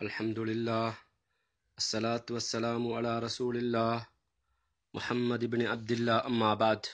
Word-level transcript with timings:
الحمد 0.00 0.38
لله 0.40 0.88
الصلاة 1.78 2.26
والسلام 2.30 2.82
على 2.92 3.12
رسول 3.18 3.54
الله 3.56 3.96
முஹம்மது 4.94 5.46
பின் 5.52 5.64
அப்துல்லா 5.66 6.16
அம்மா 6.20 6.50
பாத் 6.54 6.86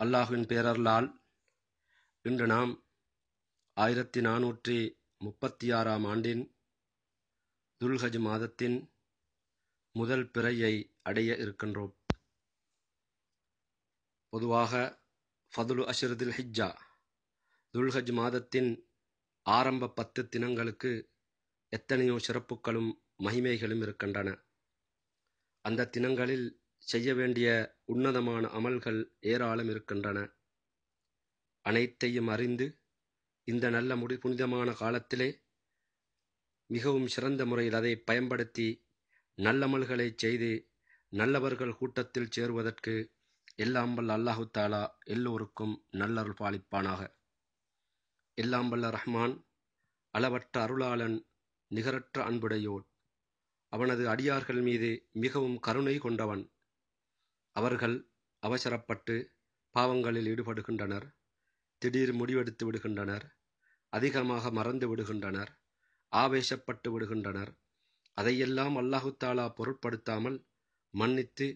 அல்லாஹுவின் 0.00 0.46
பேரர்களால் 0.46 1.08
இன்று 2.24 2.46
நாம் 2.46 2.72
ஆயிரத்தி 3.76 4.20
நானூற்றி 4.20 4.76
முப்பத்தி 5.20 5.66
ஆறாம் 5.72 6.06
ஆண்டின் 6.06 6.44
துல்ஹஜ் 7.80 8.18
மாதத்தின் 8.18 8.78
முதல் 9.94 10.26
பிறையை 10.30 10.72
அடைய 11.02 11.36
இருக்கின்றோம் 11.36 11.94
பொதுவாக 14.32 14.72
ஃபதுலு 15.52 15.84
அஷ்ரதுல் 15.92 16.36
ஹிஜ்ஜா 16.38 16.70
துல்ஹஜ் 17.74 18.12
மாதத்தின் 18.12 18.70
ஆரம்ப 19.46 19.92
பத்து 19.94 20.22
தினங்களுக்கு 20.28 20.92
எத்தனையோ 21.75 22.15
சிறப்புகளும் 22.27 22.91
மகிமைகளும் 23.23 23.81
இருக்கின்றன. 23.85 24.29
அந்த 25.65 25.89
தினங்களில் 25.95 26.47
செய்ய 26.83 27.09
வேண்டிய 27.15 27.47
உன்னதமான 27.93 28.43
அமல்கள் 28.57 28.99
ஏராளம் 29.33 29.69
இருக்கின்றன. 29.69 30.17
அனைத்தையும் 31.65 32.29
அறிந்து 32.35 32.65
இந்த 33.47 33.65
நல்ல 33.69 33.91
முடி 33.95 34.15
புனிதமான 34.17 34.69
காலத்திலே 34.73 35.29
மிகவும் 36.69 37.07
சிறந்த 37.07 37.41
முறையில் 37.45 37.77
அதை 37.79 37.93
பயன்படுத்தி 38.09 38.67
நல்லமல்களை 39.37 40.07
செய்து 40.23 40.51
நல்லவர்கள் 41.13 41.77
கூட்டத்தில் 41.79 42.33
சேருவதற்கு 42.35 42.93
எல்லாம் 43.55 43.93
வல்ல 43.97 44.15
அல்லாஹு 44.17 44.43
தாலா 44.57 44.81
எல்லோருக்கும் 45.13 45.75
நல்லருள் 46.01 46.39
பாலிப்பானாக. 46.41 47.01
எல்லாம் 48.37 48.69
வல்ல 48.69 48.87
ரஹ்மான் 48.89 49.35
அளவற்ற 50.13 50.55
அருளாளன் 50.65 51.17
நிகரற்ற 51.71 52.17
அன்புடையோன் 52.23 52.85
அவனது 53.73 54.09
அடியார்கள் 54.09 54.61
மீது 54.61 54.89
மிகவும் 55.11 55.59
கருணை 55.59 55.97
கொண்டவன். 55.97 56.43
அவர்கள் 57.55 57.95
அவசரப்பட்டு 58.43 59.15
பாவங்களில் 59.75 60.27
ஈடுபடுகின்றனர். 60.27 61.07
திடீர் 61.81 62.13
முடிவெடுத்து 62.13 62.63
விடுகின்றனர். 62.65 63.25
அதிகமாக 63.93 64.51
மறந்து 64.51 64.95
விடுகின்றனர். 64.95 65.51
ஆவேசப்பட்டு 66.11 66.89
விடுகின்றனர். 66.89 67.51
அதையெல்லாம் 68.17 68.75
அல்லாஹு 68.77 69.09
தாலா 69.23 69.45
பொருட்படுத்தாமல் 69.49 70.37
மன்னித்து 70.93 71.47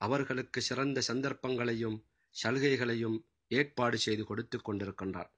அவர்களுக்கு 0.00 0.60
சிறந்த 0.60 1.00
சந்தர்ப்பங்களையும் 1.00 1.98
சலுகைகளையும் 2.34 3.18
ஏற்பாடு 3.50 3.98
செய்து 3.98 4.24
கொடுத்து 4.24 4.58
கொண்டிருக்கின்றார் 4.58 5.30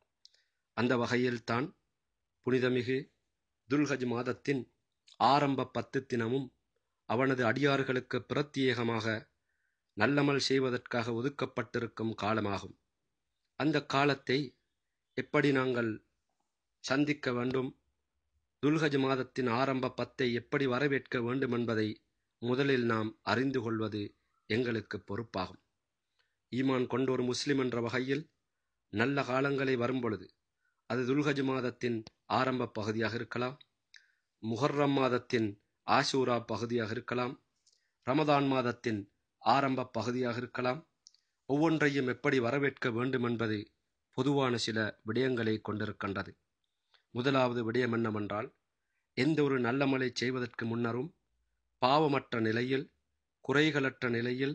அந்த 0.76 0.96
வகையில்தான் 0.96 1.66
புனிதமிகு 2.46 2.98
துல்ஹஜ் 3.70 4.06
மாதத்தின் 4.06 4.62
ஆரம்ப 5.16 5.66
பத்து 5.66 6.06
தினமும் 6.06 6.46
அவனது 7.08 7.44
அடியார்களுக்கு 7.44 8.18
பிரத்யேகமாக 8.28 9.06
நல்லமல் 9.96 10.36
செய்வதற்காக 10.36 11.12
ஒதுக்கப்பட்டிருக்கும் 11.12 12.12
காலமாகும். 12.22 12.74
அந்த 13.56 13.86
காலத்தை 13.86 14.38
எப்படி 15.14 15.52
நாங்கள் 15.52 15.90
சந்திக்க 16.84 17.32
வேண்டும்? 17.32 17.70
துல்ஹஜ் 18.62 18.98
மாதத்தின் 18.98 19.46
ஆரம்ப 19.46 19.90
பத்தை 19.90 20.32
எப்படி 20.32 20.66
வரவேற்க 20.66 21.20
வேண்டும் 21.20 21.52
என்பதை 21.52 21.88
முதலில் 22.38 22.84
நாம் 22.84 23.20
அறிந்து 23.22 23.60
கொள்வது 23.60 24.02
எங்களுக்கு 24.46 24.98
பொறுப்பாகும். 24.98 25.62
ஈமான் 26.52 26.86
கொண்ட 26.86 27.08
ஒரு 27.12 27.22
முஸ்லிம் 27.22 27.58
என்ற 27.58 27.80
வகையில் 27.80 28.24
நல்ல 28.92 29.22
காலங்களை 29.22 29.74
வரும்பொழுது 29.76 30.26
அது 30.90 31.02
துல்ஹஜ் 31.08 31.42
மாதத்தின் 31.42 31.98
ஆரம்ப 32.26 32.66
பகுதியாக 32.66 33.14
இருக்கலாம் 33.14 33.56
முஹர்ரம் 34.42 34.92
மாதத்தின் 34.92 35.48
ஆஷூரா 35.86 36.36
பகுதியாக 36.44 36.90
இருக்கலாம் 36.90 37.34
ரமதான் 38.06 38.48
மாதத்தின் 38.48 39.00
ஆரம்ப 39.42 39.84
பகுதியாக 39.86 40.36
இருக்கலாம். 40.36 40.80
ஒவ்வொன்றையும் 41.46 42.06
எப்படி 42.06 42.38
வரவேற்க 42.38 42.90
வேண்டும் 42.90 43.22
என்பது 43.22 43.58
பொதுவான 44.16 44.56
சில 44.56 44.78
விடயங்களை 45.06 45.54
கொண்டிருக்கின்றது. 45.60 46.32
முதலாவது 47.14 47.72
விடயம் 47.72 47.92
என்னவென்றால் 47.92 48.48
எந்த 49.16 49.42
ஒரு 49.42 49.60
நல்லமலை 49.60 50.08
செய்வதற்கு 50.12 50.64
முன்னரும் 50.66 51.10
பாவமற்ற 51.82 52.40
நிலையில் 52.40 52.86
குறைகளற்ற 53.44 54.08
நிலையில் 54.10 54.54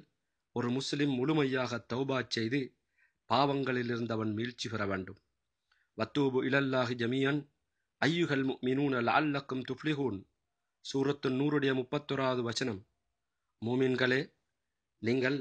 ஒரு 0.55 0.69
முஸ்லிம் 0.69 1.13
முழுமையாக 1.13 1.85
தௌபா 1.93 2.19
செய்து 2.27 2.61
பாவங்களிலிருந்தவன் 3.29 4.31
மீழ்ச்சி 4.33 4.67
பெற 4.69 4.85
வேண்டும். 4.85 5.19
வத்தூபு 5.97 6.39
இலல்லாஹி 6.47 6.95
ஜமியன் 7.01 7.41
ஐயுகல் 8.01 8.45
மினூன 8.67 9.01
அல்லக்கும் 9.19 9.63
துப்ளிஹூன் 9.69 10.17
சூரத்து 10.85 11.27
நூறுடைய 11.29 11.71
முப்பத்தொராவது 11.79 12.41
வசனம். 12.41 12.81
மூமின்களே 13.61 14.21
நீங்கள் 15.01 15.37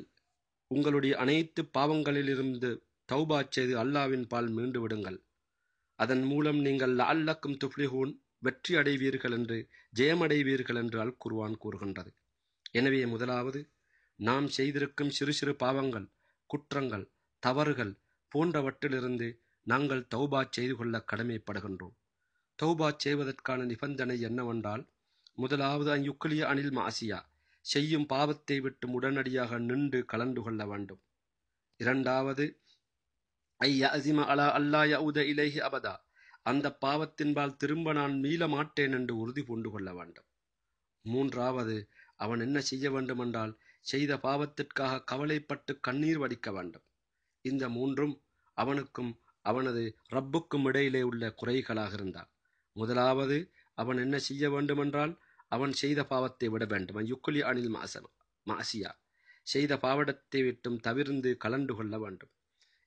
உங்களுடைய 0.71 1.15
அனைத்து 1.23 1.63
பாவங்களிலிருந்து 1.77 2.71
தௌபா 3.09 3.39
செய்து 3.57 3.75
அல்லாவின் 3.83 4.27
பால் 4.33 4.51
மீண்டு 4.57 4.79
விடுங்கள். 4.81 5.19
அதன் 5.99 6.25
மூலம் 6.31 6.61
நீங்கள் 6.67 6.95
அல்லக்கும் 7.13 7.59
துப்ளிஹூன் 7.65 8.13
வெற்றி 8.39 8.73
அடைவீர்கள் 8.81 9.35
என்று 9.39 9.59
ஜெயமடைவீர்கள் 9.99 10.79
என்று 10.83 10.99
அல் 11.05 11.19
குர்வான் 11.25 11.59
கூறுகின்றது. 11.63 12.11
எனவே 12.73 13.03
முதலாவது 13.07 13.61
நாம் 14.19 14.49
செய்திருக்கும் 14.57 15.15
சிறு 15.19 15.33
சிறு 15.33 15.55
பாவங்கள் 15.63 16.07
குற்றங்கள் 16.51 17.07
தவறுகள் 17.43 17.93
போன்றவற்றிலிருந்து 18.33 19.29
நாங்கள் 19.67 20.03
தௌபா 20.15 20.41
செய்து 20.57 20.75
கொள்ள 20.77 21.05
கடமைப்படுகின்றோம். 21.11 21.95
தௌபா 22.59 22.89
செய்வதற்கான 23.05 23.61
நிபந்தனை 23.65 24.17
என்னவென்றால் 24.21 24.83
முதலாவது 25.35 25.91
அயுக்குலிய 25.97 26.43
அனில் 26.51 26.75
மாசியா 26.79 27.21
செய்யும் 27.65 28.07
பாவத்தை 28.07 28.57
விட்டு 28.61 28.87
உடனடியாக 28.89 29.59
நின்று 29.59 30.01
கலந்து 30.05 30.41
கொள்ள 30.43 30.63
வேண்டும். 30.67 31.01
இரண்டாவது 31.81 32.45
ஐயா 33.61 33.89
அசிம 33.97 34.25
அலா 34.33 34.47
அல்லா 34.59 34.81
யவுத 34.93 35.19
இலேஹி 35.33 35.61
அபதா 35.69 35.95
அந்த 36.43 36.67
பாவத்தின்பால் 36.85 37.57
திரும்ப 37.57 37.93
நான் 37.93 38.15
மீள 38.21 38.49
மாட்டேன் 38.49 38.93
என்று 38.93 39.13
உறுதி 39.17 39.43
பூண்டு 39.43 39.69
கொள்ள 39.71 39.91
வேண்டும். 39.95 40.29
மூன்றாவது 41.05 41.77
அவன் 42.17 42.41
என்ன 42.41 42.59
செய்ய 42.61 42.91
வேண்டுமென்றால் 42.91 43.53
செய்த 43.85 44.13
பாவத்திற்காக 44.17 45.03
கவலைப்பட்டு 45.11 45.73
கண்ணீர் 45.81 46.21
வடிக்க 46.23 46.49
வேண்டும். 46.53 46.85
இந்த 47.45 47.65
மூன்றும் 47.69 48.15
அவனுக்கும் 48.59 49.13
அவனது 49.45 49.83
ரப்புக்கும் 50.15 50.67
இடையிலே 50.69 51.03
உள்ள 51.03 51.25
குறைகளாக 51.41 51.93
இருந்தான். 51.93 52.31
முதலாவது 52.77 53.37
அவன் 53.79 53.99
என்ன 54.05 54.17
செய்ய 54.19 54.45
வேண்டுமென்றால் 54.51 55.13
அவன் 55.53 55.73
செய்த 55.73 56.01
பாவத்தை 56.05 56.49
விட 56.55 56.65
வேண்டும். 56.65 57.01
யுக்குலி 57.13 57.41
அணில் 57.51 57.73
மாசம் 57.77 58.09
மாசியா 58.47 58.91
செய்த 59.47 59.73
பாவடத்தை 59.79 60.41
விட்டும் 60.43 60.79
தவிர்ந்து 60.81 61.31
கலந்து 61.37 61.73
கொள்ள 61.75 61.95
வேண்டும். 61.99 62.33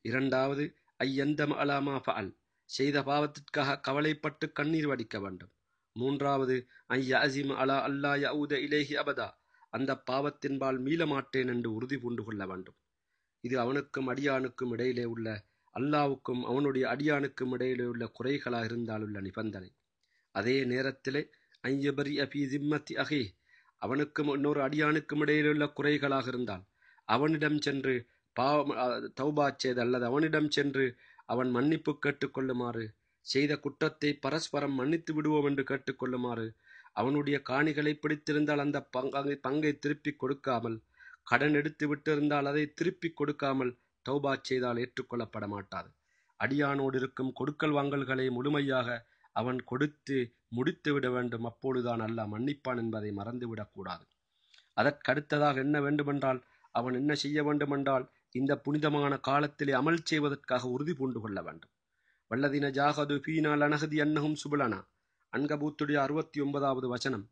இரண்டாவது 0.06 0.64
ஐயந்தம் 1.00 1.56
அலாமா 1.62 1.96
ஃபஅல் 2.06 2.32
செய்த 2.70 2.98
பாவத்திற்காக 3.10 3.80
கவலைப்பட்டு 3.88 4.46
கண்ணீர் 4.52 4.90
வடிக்க 4.92 5.18
வேண்டும். 5.20 5.52
மூன்றாவது 5.96 6.56
ஐய 6.96 7.12
அசிம் 7.26 7.54
அலா 7.62 7.78
அல்லா 7.88 8.12
யவுத 8.24 8.54
இலேஹி 8.66 8.96
அபதா 9.04 9.28
அந்த 9.74 9.92
பாவத்தின்பால் 10.10 10.80
மீள 10.80 11.02
மாட்டேன் 11.06 11.50
என்று 11.54 11.70
உறுதி 11.74 11.98
பூண்டு 11.98 12.22
கொள்ள 12.24 12.44
வேண்டும். 12.46 12.78
இது 13.44 13.56
அவனுக்கும் 13.64 14.10
அடியானுக்கும் 14.14 14.74
இடையிலே 14.76 15.06
உள்ள 15.06 15.28
அல்லாவுக்கும் 15.78 16.42
அவனுடைய 16.44 16.86
அடியானுக்கும் 16.94 17.54
இடையிலே 17.54 17.86
உள்ள 17.86 18.06
குறைகளாக 18.14 18.66
இருந்தால் 18.66 19.02
உள்ள 19.02 19.18
நிபந்தனை. 19.20 19.70
அதே 20.36 20.56
நேரத்திலே 20.64 21.22
ஐயபரி 21.64 22.14
அபி 22.20 22.42
திம்மத்தி 22.52 22.94
அகே 22.96 23.22
அவனுக்கும் 23.82 24.32
இன்னொரு 24.34 24.60
அடியானுக்கும் 24.62 25.22
இடையிலே 25.22 25.50
உள்ள 25.50 25.66
குறைகளாக 25.70 26.28
இருந்தால் 26.28 26.64
அவனிடம் 27.08 27.60
சென்று 27.60 27.96
பாவம் 28.36 28.74
தௌபா 29.20 29.46
செய்து 29.58 29.82
அல்லது 29.82 30.06
அவனிடம் 30.06 30.50
சென்று 30.50 30.86
அவன் 31.26 31.50
மன்னிப்பு 31.52 31.92
கேட்டுக்கொள்ளுமாறு 32.06 32.86
செய்த 33.26 33.54
குற்றத்தை 33.58 34.10
பரஸ்பரம் 34.20 34.76
மன்னித்து 34.76 35.12
விடுவோம் 35.14 35.46
என்று 35.46 35.64
கேட்டுக்கொள்ளுமாறு 35.64 36.48
அவனுடைய 36.94 37.38
காணிகளை 37.50 37.94
பிடித்திருந்தால் 37.96 38.60
அந்த 38.60 38.80
பங்கை 38.96 39.36
பங்கை 39.38 39.74
திருப்பி 39.80 40.12
கொடுக்காமல் 40.14 40.78
கடன் 41.24 41.54
எடுத்து 41.54 41.86
விட்டிருந்தால் 41.88 42.46
அதை 42.46 42.64
திருப்பி 42.72 43.10
கொடுக்காமல் 43.12 43.72
தௌபா 44.08 44.34
செய்தால் 44.42 44.82
ஏற்றுக்கொள்ளப்பட 44.84 45.46
மாட்டாது 45.54 45.90
அடியானோடு 46.40 46.98
இருக்கும் 47.02 47.32
கொடுக்கல் 47.40 47.76
வாங்கல்களை 47.78 48.26
முழுமையாக 48.38 48.98
அவன் 49.36 49.60
கொடுத்து 49.72 50.18
முடித்து 50.58 50.90
விட 50.94 51.08
வேண்டும். 51.16 51.46
அப்பொழுதுதான் 51.50 52.04
அல்ல 52.06 52.20
மன்னிப்பான் 52.34 52.80
என்பதை 52.84 53.10
மறந்துவிடக்கூடாது 53.20 54.06
அதற்கடுத்ததாக 54.78 55.58
என்ன 55.66 55.78
வேண்டுமென்றால் 55.86 56.40
அவன் 56.76 56.96
என்ன 57.00 57.12
செய்ய 57.24 57.44
வேண்டுமென்றால் 57.48 58.06
இந்த 58.40 58.54
புனிதமான 58.66 59.14
காலத்திலே 59.28 59.74
அமல் 59.74 60.06
செய்வதற்காக 60.10 60.64
உறுதி 60.76 60.94
பூண்டு 60.94 61.20
கொள்ள 61.22 61.40
வேண்டும். 61.48 61.72
வல்லதின 62.32 62.70
ஜாகது 62.78 63.16
பீனால் 63.26 63.66
அனகதி 63.68 63.98
அன்னகும் 64.06 64.38
சுபலனா. 64.44 64.80
அன்கபூத்துடைய 65.34 65.98
அறுபத்தி 66.06 66.38
ஒன்பதாவது 66.46 66.88
வசனம் 66.94 67.26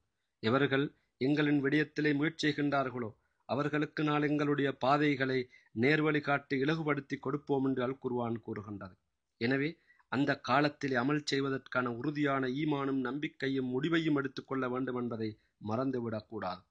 இவர்கள் 0.44 0.86
எங்களின் 1.22 1.62
விடயத்திலே 1.66 2.12
முயற்சிகின்றார்களோ 2.20 3.10
அவர்களுக்கு 3.50 4.02
நாள் 4.04 4.26
எங்களுடைய 4.30 4.70
பாதைகளை 4.84 5.40
நேர்வழி 5.84 6.22
காட்டி 6.28 6.56
இலகுபடுத்தி 6.64 7.16
கொடுப்போம் 7.20 7.66
என்று 7.68 7.82
அல் 7.88 8.02
குர்வான் 8.04 8.38
கூறுகின்றது. 8.46 8.96
எனவே 9.42 9.70
அந்த 10.12 10.32
காலத்திலே 10.50 10.96
அமல் 11.04 11.28
செய்வதற்கான 11.32 11.88
உறுதியான 12.00 12.48
ஈமானும் 12.62 13.02
நம்பிக்கையும் 13.08 13.72
முடிவையும் 13.74 14.18
எடுத்துக்கொள்ள 14.20 14.66
வேண்டும் 14.74 15.00
என்பதை 15.02 15.30
மறந்துவிடக்கூடாது 15.70 16.62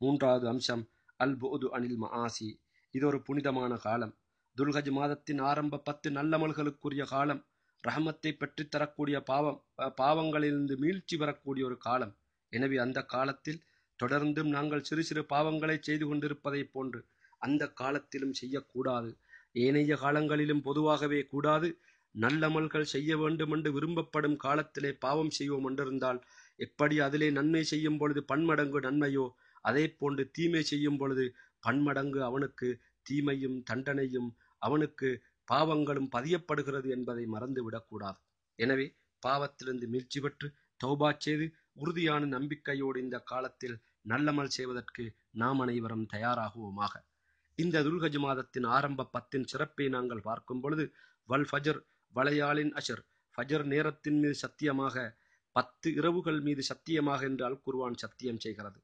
மூன்றாவது 0.00 0.46
அம்சம் 0.52 0.84
அல் 1.20 1.36
போது 1.42 1.66
அனில் 1.76 1.98
மஆசி. 2.04 2.48
இது 2.94 3.04
ஒரு 3.10 3.18
புனிதமான 3.26 3.72
காலம். 3.86 4.14
துல்கஜ் 4.56 4.90
மாதத்தின் 4.98 5.40
ஆரம்ப 5.50 5.80
பத்து 5.88 6.08
நல்லமல்களுக்குரிய 6.18 7.04
காலம். 7.14 7.40
ரஹமத்தை 7.84 8.30
பெற்றுத்தரக்கூடிய 8.40 9.16
பாவம் 9.30 9.58
பாவங்களிலிருந்து 10.00 10.74
மீழ்ச்சி 10.82 11.16
பெறக்கூடிய 11.20 11.64
ஒரு 11.68 11.76
காலம். 11.86 12.12
எனவே 12.52 12.76
அந்த 12.84 13.00
காலத்தில் 13.14 13.60
தொடர்ந்தும் 13.98 14.50
நாங்கள் 14.50 14.86
சிறு 14.88 15.02
சிறு 15.04 15.22
பாவங்களை 15.30 15.76
செய்து 15.80 16.04
கொண்டிருப்பதைப் 16.06 16.72
போன்று 16.72 17.00
அந்த 17.42 17.62
காலத்திலும் 17.80 18.34
செய்யக்கூடாது. 18.34 19.10
ஏனைய 19.56 19.92
காலங்களிலும் 19.96 20.64
பொதுவாகவே 20.66 21.20
கூடாது. 21.24 21.68
நல்லமல்கள் 22.14 22.90
செய்ய 22.92 23.10
வேண்டும் 23.16 23.52
என்று 23.52 23.70
விரும்பப்படும் 23.72 24.36
காலத்திலே 24.44 24.90
பாவம் 25.00 25.32
செய்வோம் 25.38 25.66
என்றிருந்தால் 25.70 26.20
எப்படி 26.58 26.96
அதிலே 27.00 27.28
நன்மை 27.30 27.62
செய்யும் 27.64 27.98
பொழுது 27.98 28.20
பன்மடங்கு 28.22 28.80
நன்மையோ 28.80 29.24
அதே 29.64 29.84
போன்று 29.92 30.22
தீமை 30.30 30.62
செய்யும் 30.62 30.98
பொழுது 30.98 31.24
பன்மடங்கு 31.62 32.20
அவனுக்கு 32.22 32.68
தீமையும் 33.06 33.58
தண்டனையும் 33.70 34.30
அவனுக்கு 34.62 35.08
பாவங்களும் 35.48 36.08
பதியப்படுகிறது 36.14 36.88
என்பதை 36.96 37.24
மறந்து 37.34 37.60
விடக்கூடாது 37.66 38.18
எனவே 38.58 38.86
பாவத்திலிருந்து 39.22 39.86
மீழ்ச்சி 39.86 40.20
பெற்று 40.20 40.48
தௌபா 40.80 41.10
செய்து 41.18 41.46
உறுதியான 41.76 42.22
நம்பிக்கையோடு 42.26 42.98
இந்த 43.00 43.16
காலத்தில் 43.32 43.76
நல்லமல் 44.08 44.54
செய்வதற்கு 44.56 45.04
நாம் 45.42 45.60
அனைவரும் 45.60 46.06
தயாராகுவோமாக. 46.12 46.94
இந்த 47.58 47.82
துல்கஜ் 47.82 48.18
மாதத்தின் 48.18 48.66
ஆரம்ப 48.76 49.08
பத்தின் 49.14 49.46
சிறப்பை 49.52 49.86
நாங்கள் 49.88 50.26
பார்க்கும் 50.28 50.60
பொழுது 50.60 50.84
வல் 51.28 51.46
ஃபஜர் 51.50 51.80
வளையாளின் 52.14 52.72
அஷர் 52.80 53.02
ஃபஜர் 53.34 53.64
நேரத்தின் 53.64 54.18
மீது 54.18 54.34
சத்தியமாக 54.34 55.06
பத்து 55.56 55.88
இரவுகள் 55.92 56.40
மீது 56.40 56.62
சத்தியமாக 56.62 57.20
என்றால் 57.24 57.60
குர்வான் 57.66 57.98
சத்தியம் 58.02 58.40
செய்கிறது. 58.40 58.78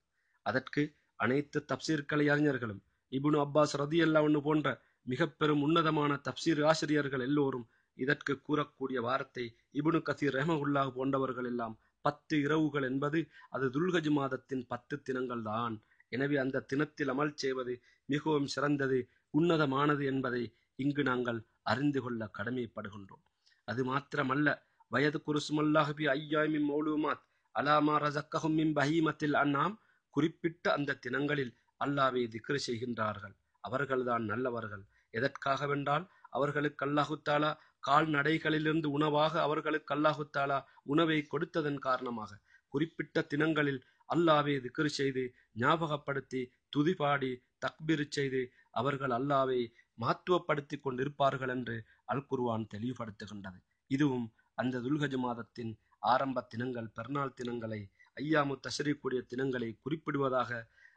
அதற்கு 0.47 0.83
அனைத்து 1.17 1.59
தப்சீர்களை 1.73 2.27
அறிஞர்களும் 2.35 2.83
இபுனு 3.13 3.39
அப்பாஸ் 3.45 3.75
ரதி 3.83 3.99
ஒன்று 4.27 4.41
போன்ற 4.43 4.69
மிக 5.03 5.27
பெரும் 5.41 5.63
உன்னதமான 5.63 6.13
தப்சீர் 6.29 6.61
ஆசிரியர்கள் 6.63 7.25
எல்லோரும் 7.29 7.67
இதற்கு 7.99 8.33
கூறக்கூடிய 8.47 8.99
வாரத்தை 9.01 9.45
இபுனு 9.73 10.01
கசீர் 10.09 10.37
ரஹமகுல்லா 10.37 10.83
போன்றவர்கள் 10.97 11.45
எல்லாம் 11.45 11.75
பத்து 12.03 12.35
இரவுகள் 12.45 12.87
என்பது 12.91 13.19
அது 13.51 13.67
துல்கஜ் 13.67 14.11
மாதத்தின் 14.19 14.65
பத்து 14.67 14.95
தினங்கள் 15.03 15.43
தான் 15.43 15.75
எனவே 16.09 16.37
அந்த 16.37 16.65
தினத்தில் 16.71 17.13
அமல் 17.13 17.35
செய்வது 17.35 17.75
மிகவும் 18.09 18.49
சிறந்தது 18.55 18.99
உன்னதமானது 19.39 20.05
என்பதை 20.05 20.43
இங்கு 20.75 21.03
நாங்கள் 21.03 21.39
அறிந்து 21.63 22.01
கொள்ள 22.01 22.23
கடமைப்படுகின்றோம். 22.39 23.25
அது 23.69 23.81
மாத்திரமல்ல 23.85 24.49
வயது 24.93 25.19
குருசுமல்லாஹபி 25.27 26.05
ஐயாமி 26.17 26.59
மௌலுமாத் 26.71 27.23
அலாமா 27.55 27.95
ரசக்கஹும் 28.05 28.59
பஹீமத்தில் 28.79 29.37
அண்ணாம் 29.43 29.77
குறிப்பிட்ட 30.15 30.65
அந்த 30.73 30.99
தினங்களில் 31.05 31.53
அல்லாவை 31.85 32.23
திக்ரு 32.35 32.59
செய்கின்றார்கள். 32.67 33.35
அவர்கள்தான் 33.65 34.25
நல்லவர்கள். 34.25 34.85
எதற்காகவென்றால் 35.15 36.05
அவர்களுக்கு 36.31 36.83
அல்லாஹுத்தாலா 36.87 37.51
கால்நடைகளிலிருந்து 37.89 38.89
உணவாக 38.97 39.41
அவர்களுக்கு 39.47 39.93
அல்லாஹுத்தாலா 39.97 40.59
உணவை 40.93 41.19
கொடுத்ததன் 41.33 41.81
காரணமாக 41.87 42.41
குறிப்பிட்ட 42.75 43.23
தினங்களில் 43.33 43.81
அல்லாவே 44.09 44.55
திக்ரு 44.65 44.91
செய்து 44.99 45.23
ஞாபகப்படுத்தி 45.63 46.43
துதிபாடி 46.77 47.33
தக்பிர் 47.59 48.05
செய்து 48.09 48.43
அவர்கள் 48.81 49.15
அல்லாவை 49.19 49.61
மகத்துவப்படுத்தி 49.99 50.77
கொண்டிருப்பார்கள் 50.81 51.53
என்று 51.57 51.77
அல் 52.13 52.27
குர்வான் 52.31 52.71
தெளிவுபடுத்துகின்றது. 52.75 53.59
இதுவும் 53.91 54.27
அந்த 54.55 54.81
துல்கஜ் 54.87 55.19
மாதத்தின் 55.25 55.73
ஆரம்ப 56.13 56.39
தினங்கள் 56.53 56.93
பெருநாள் 56.97 57.37
தினங்களை 57.41 57.81
ஐயாமு 58.17 58.55
தசரிக்கூடிய 58.67 59.21
தினங்களை 59.33 59.69
குறிப்பிடுவதாக 59.85 60.51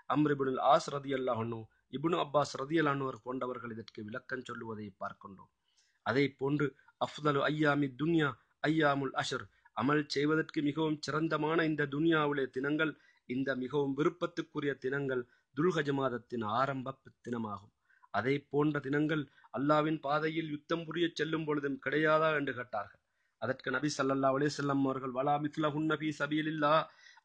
அம்ரிபுனில் 0.09 0.61
ஆஸ் 0.73 0.89
ரதி 0.95 1.11
அல்லாஹனு 1.19 1.59
இபுனு 1.97 2.17
அப்பாஸ் 2.23 2.55
ரதி 2.61 2.77
கொண்டவர்கள் 2.79 3.23
போன்றவர்கள் 3.25 3.73
இதற்கு 3.75 3.99
விளக்கம் 4.07 4.47
சொல்லுவதை 4.49 4.87
பார்க்கின்றோம். 5.01 5.51
அதே 6.09 6.25
போன்று 6.39 6.67
அஃதலு 7.01 7.41
ஐயாமி 7.51 7.87
துன்யா 8.01 8.29
ஐயாமுல் 8.69 9.13
அஷர். 9.21 9.45
அமல் 9.81 10.03
செய்வதற்கு 10.15 10.59
மிகவும் 10.69 10.99
சிறந்தமான 11.05 11.59
இந்த 11.69 11.87
துன்யாவுடைய 11.93 12.47
தினங்கள் 12.57 12.91
இந்த 13.29 13.49
மிகவும் 13.63 13.95
விருப்பத்துக்குரிய 13.99 14.73
தினங்கள் 14.83 15.23
துல்கஜ 15.57 15.89
மாதத்தின் 15.99 16.45
ஆரம்ப 16.59 16.93
தினமாகும். 17.25 17.73
அதை 18.17 18.35
போன்ற 18.51 18.79
தினங்கள் 18.87 19.23
அல்லாவின் 19.57 19.99
பாதையில் 20.05 20.51
யுத்தம் 20.53 20.85
புரிய 20.87 21.05
செல்லும் 21.19 21.45
பொழுதும் 21.47 21.81
கிடையாதா 21.85 22.29
என்று 22.39 22.53
கேட்டார்கள். 22.59 23.01
அதற்கு 23.41 23.69
நபி 23.75 23.89
சல்லல்லா 23.95 24.29
அலிசல்லம் 24.35 24.83
அவர்கள் 24.85 25.13
வலா 25.17 25.35
மித்லஹுன் 25.45 25.89
நபி 25.91 26.09
இல்லா 26.53 26.73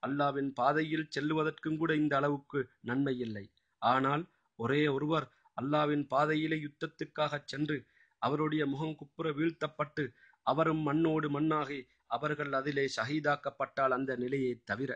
அல்லாவின் 0.07 0.51
பாதையில் 0.59 1.11
செல்லுவதற்கும் 1.15 1.79
கூட 1.81 1.91
இந்த 2.03 2.15
அளவுக்கு 2.21 2.61
நன்மை 2.89 3.15
இல்லை. 3.27 3.45
ஆனால் 3.83 4.25
ஒரே 4.59 4.83
ஒருவர் 4.97 5.27
அல்லாவின் 5.57 6.05
பாதையிலே 6.13 6.57
யுத்தத்துக்காக 6.67 7.43
சென்று 7.53 7.77
அவருடைய 8.23 8.63
முகம் 8.67 8.97
குப்புற 9.01 9.29
வீழ்த்தப்பட்டு 9.39 10.05
அவரும் 10.47 10.83
மண்ணோடு 10.89 11.29
மண்ணாகி 11.37 11.81
அவர்கள் 12.07 12.53
அதிலே 12.59 12.85
ஷஹீதாக்கப்பட்டால் 12.97 13.95
அந்த 13.99 14.13
நிலையை 14.17 14.53
தவிர 14.71 14.93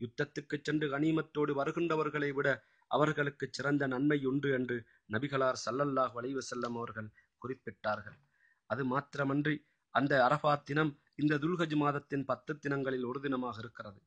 யுத்தத்துக்கு 0.00 0.56
சென்று 0.58 0.86
கனிமத்தோடு 0.94 1.52
வருகின்றவர்களை 1.60 2.30
விட 2.32 2.48
அவர்களுக்கு 2.90 3.44
சிறந்த 3.50 3.84
நன்மை 3.86 4.18
உண்டு 4.30 4.48
என்று 4.58 4.76
நபிகளார் 5.12 5.58
சல்லல்லாஹ் 5.64 6.14
வளைவு 6.16 6.42
செல்லம் 6.50 6.76
அவர்கள் 6.80 7.08
குறிப்பிட்டார்கள். 7.42 8.18
அது 8.70 8.82
மாத்திரமன்றி 8.84 9.56
அந்த 9.94 10.12
அரபா 10.28 10.52
தினம் 10.62 10.92
இந்த 11.14 11.34
துல்ஹஜ் 11.42 11.76
மாதத்தின் 11.76 12.24
பத்து 12.24 12.52
தினங்களில் 12.58 13.04
ஒரு 13.04 13.20
தினமாக 13.20 13.56
இருக்கிறது. 13.58 13.98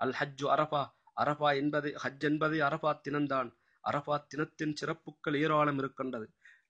அல் 0.00 0.14
ஹஜ்ஜு 0.20 0.46
அரபா 0.54 0.82
அரபா 1.16 1.50
என்பது 1.62 1.88
ஹஜ் 2.04 2.24
என்பது 2.30 2.56
அரபா 2.68 2.92
தினம்தான். 3.06 3.50
அரபா 3.84 4.16
தினத்தின் 4.32 4.74
சிறப்புகள் 4.80 5.36
ஏராளம் 5.42 5.78
இருக்கின்றது. 5.78 6.26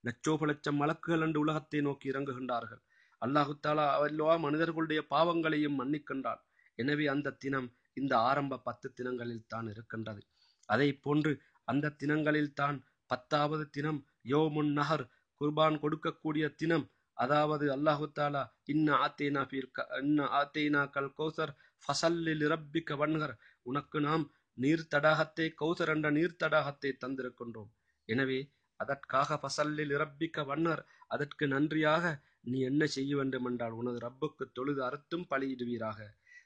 லட்சோப 0.07 0.45
லட்சம் 0.49 0.79
மலக்குகள் 0.81 1.23
என்று 1.25 1.39
உலகத்தை 1.45 1.79
நோக்கி 1.87 2.05
இறங்குகின்றார்கள். 2.11 2.81
அல்லாஹு 3.21 3.53
தாலா 3.65 3.85
அல்லவா 4.07 4.35
மனிதர்களுடைய 4.45 5.01
பாவங்களையும் 5.13 5.77
மன்னிக்கின்றான் 5.81 6.41
எனவே 6.79 7.05
அந்த 7.13 7.35
தினம் 7.43 7.67
இந்த 7.99 8.13
ஆரம்ப 8.29 8.61
பத்து 8.67 8.87
தினங்களில் 8.97 9.49
தான் 9.53 9.67
இருக்கின்றது. 9.73 10.21
அதை 10.69 10.89
போன்று 11.05 11.31
அந்த 11.71 11.93
தினங்களில் 12.01 12.55
தான் 12.61 12.77
பத்தாவது 13.11 13.65
தினம் 13.77 13.99
யோமுன் 14.33 14.71
நகர் 14.79 15.05
குர்பான் 15.41 15.77
கொடுக்கக்கூடிய 15.83 16.45
தினம். 16.61 16.85
அதாவது 17.17 17.65
அல்லாஹு 17.75 18.05
தாலா 18.17 18.41
இன்ன 18.73 18.87
ஆத்தேனா 19.05 19.41
இன்ன 20.01 20.27
ஆத்தேனா 20.39 20.81
கல் 20.95 21.13
கௌசர் 21.19 21.53
ஃபசல்லில் 21.83 22.43
இரப்பிக்க 22.47 22.97
வன்கர் 23.01 23.35
உனக்கு 23.69 23.97
நாம் 24.07 24.25
நீர் 24.57 24.89
தடாகத்தை 24.93 25.47
கௌசர் 25.61 25.91
என்ற 25.93 26.07
நீர் 26.17 26.39
தடாகத்தை 26.43 26.91
தந்திருக்கின்றோம். 27.03 27.71
எனவே 28.09 28.39
அதற்காக 28.79 29.37
பசல்லில் 29.43 29.93
இரப்பிக்க 29.97 30.45
வன்னர் 30.45 30.81
அதற்கு 31.07 31.45
நன்றியாக 31.47 32.05
நீ 32.43 32.57
என்ன 32.61 32.83
செய்ய 32.95 33.11
வேண்டும் 33.15 33.47
என்றால் 33.49 33.75
உனது 33.79 33.99
ரப்புக்கு 33.99 34.45
தொழுது 34.51 34.81
அறுத்தும் 34.83 35.27
பலியிடுவீராக. 35.31 35.99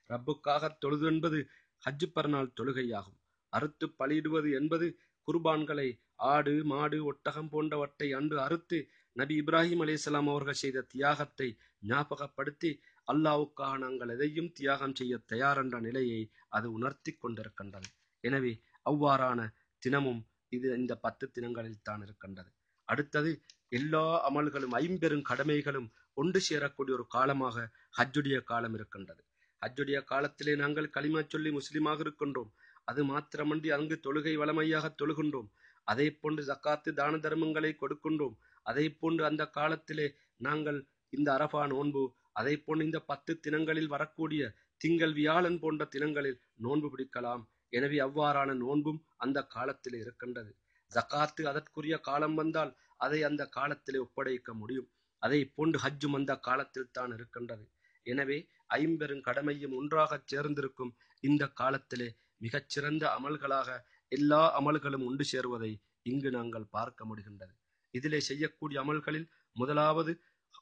ரப்புக்காக 0.09 0.69
தொழுது 0.79 1.05
என்பது 1.07 1.39
ஹஜ்ஜு 1.83 2.07
பெருநாள் 2.07 2.55
தொழுகையாகும். 2.59 3.17
அறுத்து 3.53 3.85
பலியிடுவது 3.99 4.49
என்பது 4.51 4.87
குர்பான்களை 5.27 5.89
ஆடு 6.25 6.53
மாடு 6.63 6.97
ஒட்டகம் 7.05 7.49
போன்றவற்றை 7.49 8.07
அன்று 8.13 8.37
அறுத்து 8.39 8.77
நபி 9.15 9.35
இப்ராஹிம் 9.41 9.81
அலிசலாம் 9.85 10.29
அவர்கள் 10.29 10.61
செய்த 10.63 10.85
தியாகத்தை 10.93 11.47
ஞாபகப்படுத்தி 11.83 12.71
அல்லாவுக்காக 13.07 13.77
நாங்கள் 13.77 14.11
எதையும் 14.15 14.51
தியாகம் 14.51 14.95
செய்ய 14.95 15.13
தயார் 15.25 15.59
என்ற 15.63 15.77
நிலையை 15.79 16.21
அது 16.49 16.67
உணர்த்தி 16.71 17.11
கொண்டிருக்கின்றது. 17.13 17.87
எனவே 18.23 18.53
அவ்வாறான 18.85 19.39
தினமும் 19.83 20.21
இது 20.55 20.67
இந்த 20.81 20.93
பத்து 21.05 21.25
தினங்களில் 21.35 21.85
தான் 21.89 22.03
இருக்கின்றது. 22.05 22.51
அடுத்தது 22.87 23.31
எல்லா 23.77 24.05
அமல்களும் 24.29 24.75
ஐம்பெரும் 24.83 25.27
கடமைகளும் 25.29 25.89
ஒன்று 26.21 26.39
சேரக்கூடிய 26.47 26.93
ஒரு 26.97 27.05
காலமாக 27.15 27.57
ஹஜ்ஜுடைய 27.97 28.37
காலம் 28.51 28.75
இருக்கின்றது. 28.77 29.21
ஹஜ்ஜுடைய 29.61 29.99
காலத்திலே 30.11 30.53
நாங்கள் 30.63 30.93
களிமா 30.95 31.21
சொல்லி 31.33 31.49
முஸ்லிமாக 31.57 31.99
இருக்கின்றோம். 32.05 32.51
அது 32.89 33.01
மாத்திரமன்றி 33.11 33.69
அங்கு 33.77 33.95
தொழுகை 34.05 34.33
வளமையாக 34.41 34.85
தொழுகின்றோம். 35.01 35.49
அதே 35.91 36.07
போன்று 36.21 36.41
ஜக்காத்து 36.49 36.89
தான 36.99 37.19
தர்மங்களை 37.25 37.71
கொடுக்கின்றோம். 37.81 38.35
அதே 38.69 38.85
போன்று 39.01 39.23
அந்த 39.29 39.43
காலத்திலே 39.57 40.07
நாங்கள் 40.47 40.79
இந்த 41.17 41.29
அரபா 41.37 41.61
நோன்பு 41.73 42.03
அதே 42.39 42.55
போன்று 42.65 42.83
இந்த 42.89 42.99
பத்து 43.11 43.31
தினங்களில் 43.45 43.93
வரக்கூடிய 43.93 44.41
திங்கள் 44.81 45.13
வியாழன் 45.19 45.59
போன்ற 45.63 45.85
தினங்களில் 45.93 46.37
நோன்பு 46.65 46.87
பிடிக்கலாம். 46.93 47.43
எனவே 47.73 47.97
அவ்வாறான 48.07 48.53
நோன்பும் 48.63 49.01
அந்த 49.17 49.39
காலத்தில் 49.55 49.97
இருக்கின்றது. 50.03 50.51
ஜக்காத்து 50.91 51.41
அதற்குரிய 51.51 51.95
காலம் 52.07 52.35
வந்தால் 52.35 52.71
அதை 52.97 53.19
அந்த 53.23 53.43
காலத்திலே 53.57 53.99
ஒப்படைக்க 54.05 54.53
முடியும். 54.53 54.87
அதை 55.21 55.39
போன்று 55.55 55.77
ஹஜ்ஜும் 55.83 56.17
அந்த 56.19 56.33
காலத்தில் 56.47 56.91
தான் 56.91 57.13
இருக்கின்றது. 57.17 57.65
எனவே 58.05 58.37
ஐம்பெரும் 58.77 59.25
கடமையும் 59.27 59.75
ஒன்றாக 59.79 60.21
சேர்ந்திருக்கும் 60.31 60.91
இந்த 61.23 61.43
காலத்திலே 61.61 62.09
மிகச்சிறந்த 62.37 63.03
அமல்களாக 63.17 63.69
எல்லா 64.11 64.41
அமல்களும் 64.59 65.05
உண்டு 65.09 65.25
சேருவதை 65.31 65.71
இங்கு 66.01 66.29
நாங்கள் 66.31 66.71
பார்க்க 66.75 67.05
முடிகின்றது. 67.05 67.53
இதிலே 67.93 68.19
செய்யக்கூடிய 68.29 68.77
அமல்களில் 68.83 69.27
முதலாவது 69.55 70.11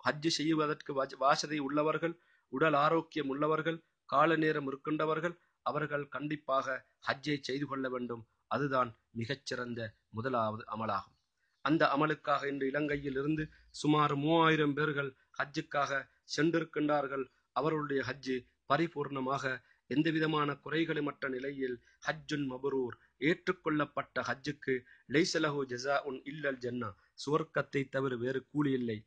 ஹஜ்ஜு 0.05 0.31
செய்வதற்கு 0.37 0.91
வாசதை 1.23 1.59
உள்ளவர்கள் 1.67 2.15
உடல் 2.53 2.77
ஆரோக்கியம் 2.85 3.31
உள்ளவர்கள் 3.33 3.79
கால 4.09 4.35
நேரம் 4.35 4.67
இருக்கின்றவர்கள் 4.69 5.35
அவர்கள் 5.69 6.05
கண்டிப்பாக 6.15 6.77
ஹஜ்ஜை 7.07 7.37
செய்து 7.47 7.65
கொள்ள 7.69 7.85
வேண்டும். 7.93 8.23
அதுதான் 8.55 8.89
மிகச்சிறந்த 9.19 9.79
முதலாவது 10.17 10.63
அமலாகும். 10.73 11.15
அந்த 11.65 11.83
அமலுக்காக 11.95 12.41
இன்று 12.51 12.65
இலங்கையில் 12.71 13.17
இருந்து 13.21 13.43
சுமார் 13.81 14.13
மூவாயிரம் 14.23 14.75
பேர்கள் 14.77 15.09
ஹஜ்ஜுக்காக 15.39 15.91
சென்றிருக்கின்றார்கள். 16.35 17.25
அவர்களுடைய 17.55 18.01
ஹஜ்ஜு 18.09 18.35
பரிபூர்ணமாக 18.71 19.43
எந்தவிதமான 19.89 20.49
குறைகளுமற்ற 20.63 21.25
நிலையில் 21.35 21.75
ஹஜ்ஜுன் 22.07 22.45
மபரூர் 22.51 22.95
ஏற்றுக்கொள்ளப்பட்ட 23.29 24.23
ஹஜ்ஜுக்கு 24.29 24.73
லைசலஹு 25.13 25.61
ஜசா 25.71 25.95
உன் 26.09 26.19
இல்லல் 26.31 26.59
ஜன்னா 26.65 26.89
சுவர்க்கத்தை 27.23 27.81
தவிர 27.95 28.15
வேறு 28.23 28.41
கூலி 28.51 28.71
இல்லை. 28.79 28.97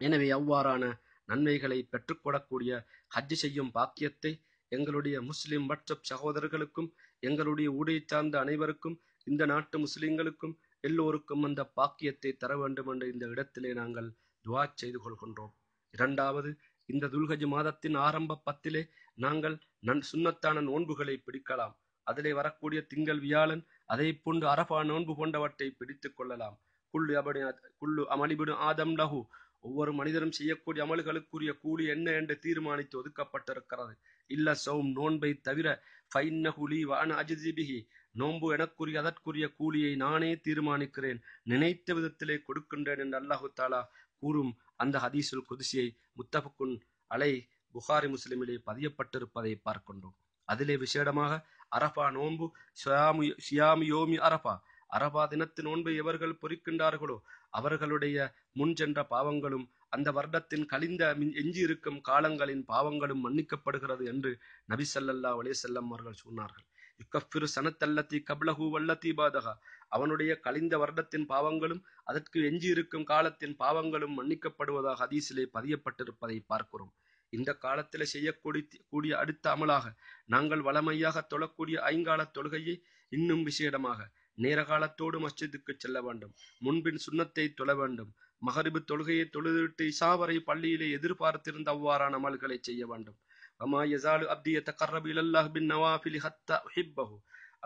எனவே 0.00 0.28
அவ்வாறான 0.38 0.84
நன்மைகளை 1.28 1.78
பெற்றுக்கொள்ளக்கூடிய 1.92 2.70
ஹஜ்ஜு 3.16 3.36
செய்யும் 3.42 3.74
பாக்கியத்தை 3.76 4.32
எங்களுடைய 4.76 5.16
முஸ்லிம் 5.22 5.64
மற்றும் 5.64 6.02
சகோதரர்களுக்கும் 6.10 6.88
எங்களுடைய 7.18 7.68
ஊடை 7.70 7.96
சார்ந்த 8.06 8.38
அனைவருக்கும் 8.38 8.96
இந்த 9.26 9.44
நாட்டு 9.46 9.76
முஸ்லிம்களுக்கும் 9.78 10.54
எல்லோருக்கும் 10.80 11.42
அந்த 11.42 11.62
பாக்கியத்தை 11.78 12.30
தர 12.36 12.52
வேண்டும் 12.58 12.90
என்ற 12.92 13.06
இந்த 13.06 13.26
இடத்திலே 13.26 13.72
நாங்கள் 13.72 14.08
துவா 14.44 14.62
செய்து 14.74 14.98
கொள்கின்றோம். 14.98 15.52
இரண்டாவது 15.94 16.50
இந்த 16.88 17.06
துல்கஜ் 17.06 17.46
மாதத்தின் 17.46 17.96
ஆரம்ப 18.06 18.40
பத்திலே 18.50 18.82
நாங்கள் 19.14 19.56
நன் 19.80 20.02
சுண்ணத்தான 20.10 20.60
நோன்புகளை 20.60 21.22
பிடிக்கலாம். 21.26 21.74
அதிலே 22.06 22.32
வரக்கூடிய 22.32 22.80
திங்கள் 22.82 23.20
வியாழன் 23.20 23.62
அதை 23.86 24.08
போன்று 24.24 24.46
அரபா 24.46 24.78
நோன்பு 24.84 25.12
போன்றவற்றை 25.16 25.68
பிடித்துக் 25.70 26.16
கொள்ளலாம். 26.16 26.56
குள்ளு 26.94 27.12
அபடி 27.20 27.40
குள்ளு 27.80 28.02
அமளிபிடு 28.14 28.54
ஆதம் 28.68 28.94
லஹு. 28.96 29.20
ஒவ்வொரு 29.60 29.92
மனிதனும் 29.92 30.36
செய்யக்கூடிய 30.38 30.80
அமல்களுக்குரிய 30.86 31.50
கூலி 31.62 31.84
என்ன 31.86 32.12
என்று 32.12 32.34
தீர்மானித்து 32.38 32.94
ஒதுக்கப்பட்டிருக்கிறது. 33.00 33.94
இல்ல 34.36 34.54
சௌம் 34.64 34.90
நோன்பை 34.98 35.30
தவிர 35.48 35.68
ஃபைன்னஹுலி 36.12 36.80
வான 36.90 37.10
அஜிதிபிஹி 37.22 37.78
நோன்பு 38.20 38.46
எனக்குரிய 38.54 38.96
அதற்குரிய 39.02 39.46
கூலியை 39.58 39.92
நானே 40.04 40.30
தீர்மானிக்கிறேன். 40.46 41.20
நினைத்த 41.50 41.94
விதத்திலே 41.96 42.36
கொடுக்கின்றேன் 42.46 43.02
என்று 43.04 43.16
அல்லாஹு 43.20 43.48
தாலா 43.60 43.80
கூறும் 44.22 44.52
அந்த 44.82 44.96
ஹதீசுல் 45.04 45.48
குதிசியை 45.50 45.86
முத்தபக்குன் 46.18 46.74
அலை 47.10 47.32
புகாரி 47.74 48.08
முஸ்லிமிலே 48.14 48.56
பதியப்பட்டிருப்பதை 48.68 49.52
பார்க்கின்றோம். 49.66 50.16
அதிலே 50.48 50.76
விசேடமாக 50.84 51.32
அரபா 51.76 52.06
நோன்பு 52.16 52.46
ஷியாமு 52.80 53.24
ஷியாமு 53.46 53.84
யோமி 53.92 54.16
அரபா 54.28 54.54
அரபா 54.98 55.26
தினத்து 55.28 55.62
நோன்பை 55.62 55.96
எவர்கள் 55.96 56.38
பொறிக்கின்றார்களோ 56.42 57.20
அவர்களுடைய 57.50 58.34
முன் 58.52 58.76
சென்ற 58.76 59.06
பாவங்களும் 59.10 59.68
அந்த 59.88 60.12
வருடத்தின் 60.12 60.66
கழிந்த 60.66 61.14
மின்- 61.20 61.34
எஞ்சியிருக்கும் 61.34 62.00
காலங்களின் 62.00 62.64
பாவங்களும் 62.68 63.22
மன்னிக்கப்படுகிறது 63.24 64.04
என்று 64.06 64.38
நபி 64.64 64.84
சல்லல்லா 64.94 65.30
அலைஹி 65.32 65.74
அவர்கள் 65.74 66.20
சொன்னார்கள். 66.24 66.66
யுக்கஃபிரு 67.00 67.46
சனத்தல்லத்தி 67.60 68.22
கபலகு 68.22 68.66
வல்லத்தி 68.78 69.12
பாதகா 69.12 69.52
அவனுடைய 69.88 70.40
கழிந்த 70.40 70.78
வருடத்தின் 70.78 71.26
பாவங்களும் 71.28 71.82
அதற்கு 72.04 72.44
எஞ்சியிருக்கும் 72.44 73.04
காலத்தின் 73.04 73.56
பாவங்களும் 73.56 74.14
மன்னிக்கப்படுவதாக 74.18 75.00
ஹதீஸிலே 75.00 75.46
பதியப்பட்டிருப்பதை 75.54 76.44
பார்க்கிறோம். 76.46 76.92
இந்த 77.28 77.54
காலத்தில் 77.54 78.04
செய்யக்கூடிய 78.04 78.64
கூடிய 78.88 79.18
அடுத்த 79.18 79.56
அமலாக 79.56 79.94
நாங்கள் 80.26 80.60
வளமையாக 80.60 81.26
தொழக்கூடிய 81.30 81.76
ஐங்கால 81.76 82.30
தொழுகையை 82.38 82.82
இன்னும் 83.08 83.46
விசேடமாக. 83.46 84.10
நேர 84.34 84.64
காலத்தோடு 84.64 85.18
மஸ்ஜிதுக்கு 85.20 85.72
செல்ல 85.76 86.02
வேண்டும். 86.02 86.34
முன்பின் 86.58 86.96
சுன்னத்தை 86.96 87.52
தொழ 87.52 87.74
வேண்டும். 87.74 88.14
மகரிபு 88.38 88.80
தொழுகையை 88.80 89.24
தொழுதுவிட்டு 89.30 89.82
இஷா 89.82 90.18
வரை 90.18 90.36
பள்ளியிலே 90.38 90.90
எதிர்பார்த்திருந்த 90.90 91.72
அவ்வாறான 91.72 92.18
அமல்களை 92.20 92.58
செய்ய 92.60 92.86
வேண்டும். 92.86 93.18
அம்மா 93.56 93.82
யசாலு 93.82 94.26
அப்திய 94.26 94.60
யதகர்ரபு 94.60 95.08
இலல்லாஹ் 95.08 95.50
பின் 95.50 95.70
நவாஃபிலி 95.70 96.20
ஹத்தா 96.26 96.56
உஹிப்பஹு. 96.68 97.16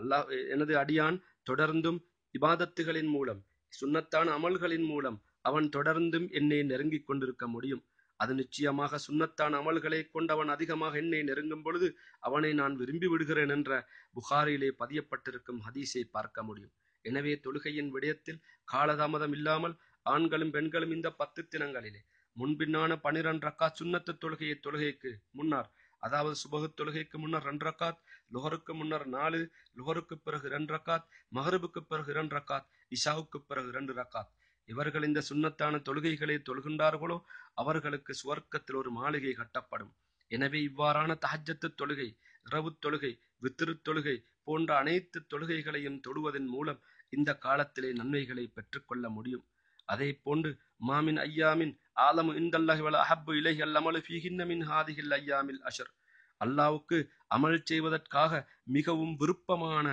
அல்லாஹ் 0.00 0.48
எனது 0.48 0.74
அடியான் 0.74 1.22
தொடர்ந்தும் 1.50 2.00
இபாதத்துகளின் 2.34 3.08
மூலம் 3.08 3.46
சுன்னத்தான 3.72 4.28
அமல்களின் 4.38 4.86
மூலம் 4.86 5.22
அவன் 5.42 5.68
தொடர்ந்தும் 5.68 6.30
என்னை 6.30 6.62
நெருங்கிக் 6.62 7.06
கொண்டிருக்க 7.06 7.46
முடியும். 7.46 7.82
அது 8.24 8.34
நிச்சயமாக 8.40 9.00
சுன்னத்தான 9.06 9.58
அமல்களை 9.62 10.00
கொண்டவன் 10.14 10.54
அதிகமாக 10.54 10.98
என்னை 11.02 11.20
நெருங்கும் 11.28 11.64
பொழுது 11.66 11.88
அவனை 12.28 12.50
நான் 12.60 12.74
விரும்பி 12.80 13.08
விடுகிறேன் 13.12 13.54
என்ற 13.56 13.80
புகாரிலே 14.16 14.70
பதியப்பட்டிருக்கும் 14.82 15.62
ஹதீஸை 15.66 16.04
பார்க்க 16.16 16.48
முடியும். 16.48 16.74
எனவே 17.04 17.32
தொழுகையின் 17.44 17.92
விடயத்தில் 17.94 18.42
காலதாமதம் 18.72 19.34
இல்லாமல் 19.38 19.74
ஆண்களும் 20.06 20.52
பெண்களும் 20.54 20.94
இந்த 20.96 21.08
பத்து 21.20 21.40
தினங்களிலே 21.52 22.02
முன்பின்னான 22.36 22.92
பனிரெண்டு 23.02 23.46
ரக்காத் 23.48 23.78
சுண்ணத்து 23.80 24.12
தொழுகையை 24.22 24.54
தொழுகைக்கு 24.58 25.10
முன்னர் 25.38 25.68
அதாவது 26.02 26.34
சுபகு 26.40 26.68
தொழுகைக்கு 26.78 27.16
முன்னர் 27.22 27.46
ரெண்டு 27.48 27.64
ரக்காத் 27.68 28.00
லுஹருக்கு 28.34 28.72
முன்னர் 28.80 29.04
நாலு 29.16 29.40
லுஹருக்கு 29.78 30.14
பிறகு 30.26 30.46
ரெண்டு 30.54 30.72
ரக்காத் 30.74 31.06
மஹருபுக்கு 31.36 31.80
பிறகு 31.90 32.10
இரண்டு 32.14 32.34
ரக்காத் 32.38 32.66
இஷாவுக்கு 32.96 33.38
பிறகு 33.50 33.68
இரண்டு 33.74 33.92
ரக்காத். 34.00 34.30
இவர்கள் 34.68 35.06
இந்த 35.08 35.20
சுன்னத்தான 35.28 35.80
தொழுகைகளை 35.88 36.36
தொழுகின்றார்களோ 36.48 37.16
அவர்களுக்கு 37.62 38.12
சுவர்க்கத்தில் 38.20 38.78
ஒரு 38.80 38.90
மாளிகை 38.98 39.32
கட்டப்படும். 39.40 39.92
எனவே 40.30 40.60
இவ்வாறான 40.68 41.10
தஹஜத்து 41.24 41.68
தொழுகை 41.80 42.08
இரவு 42.46 42.70
தொழுகை 42.84 43.12
வித்திரு 43.44 43.74
தொழுகை 43.88 44.16
போன்ற 44.46 44.70
அனைத்து 44.82 45.18
தொழுகைகளையும் 45.32 45.98
தொடுவதன் 46.06 46.48
மூலம் 46.54 46.80
இந்த 47.16 47.30
காலத்திலே 47.44 47.90
நன்மைகளை 48.00 48.44
பெற்றுக்கொள்ள 48.56 49.04
முடியும். 49.16 49.44
அதே 49.88 50.08
போன்று 50.24 50.50
மாமின் 50.88 51.20
ஐயாமின் 51.26 51.74
ஆலமு 52.06 52.32
இந்தல்லாஹி 52.40 52.82
அஹப்பு 53.02 53.32
இலைகள் 53.40 53.74
அமலு 53.80 54.00
ஃபீஹின்னமின் 54.06 54.64
ஹாதிகில் 54.70 55.14
ஐயாமில் 55.18 55.60
அஷர். 55.70 55.92
அல்லாவுக்கு 56.40 56.98
அமல் 57.34 57.60
செய்வதற்காக 57.70 58.32
மிகவும் 58.76 59.14
விருப்பமான 59.20 59.86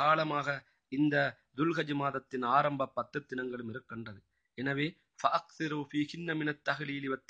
காலமாக 0.00 0.48
இந்த 0.90 1.16
துல்கஜ் 1.56 1.94
மாதத்தின் 1.94 2.42
ஆரம்ப 2.42 2.86
பத்து 2.86 3.26
தினங்களும் 3.26 3.68
இருக்கின்றது 3.68 4.20
எனவே 4.54 4.86
ஃபஅக்ஸிரு 5.22 5.78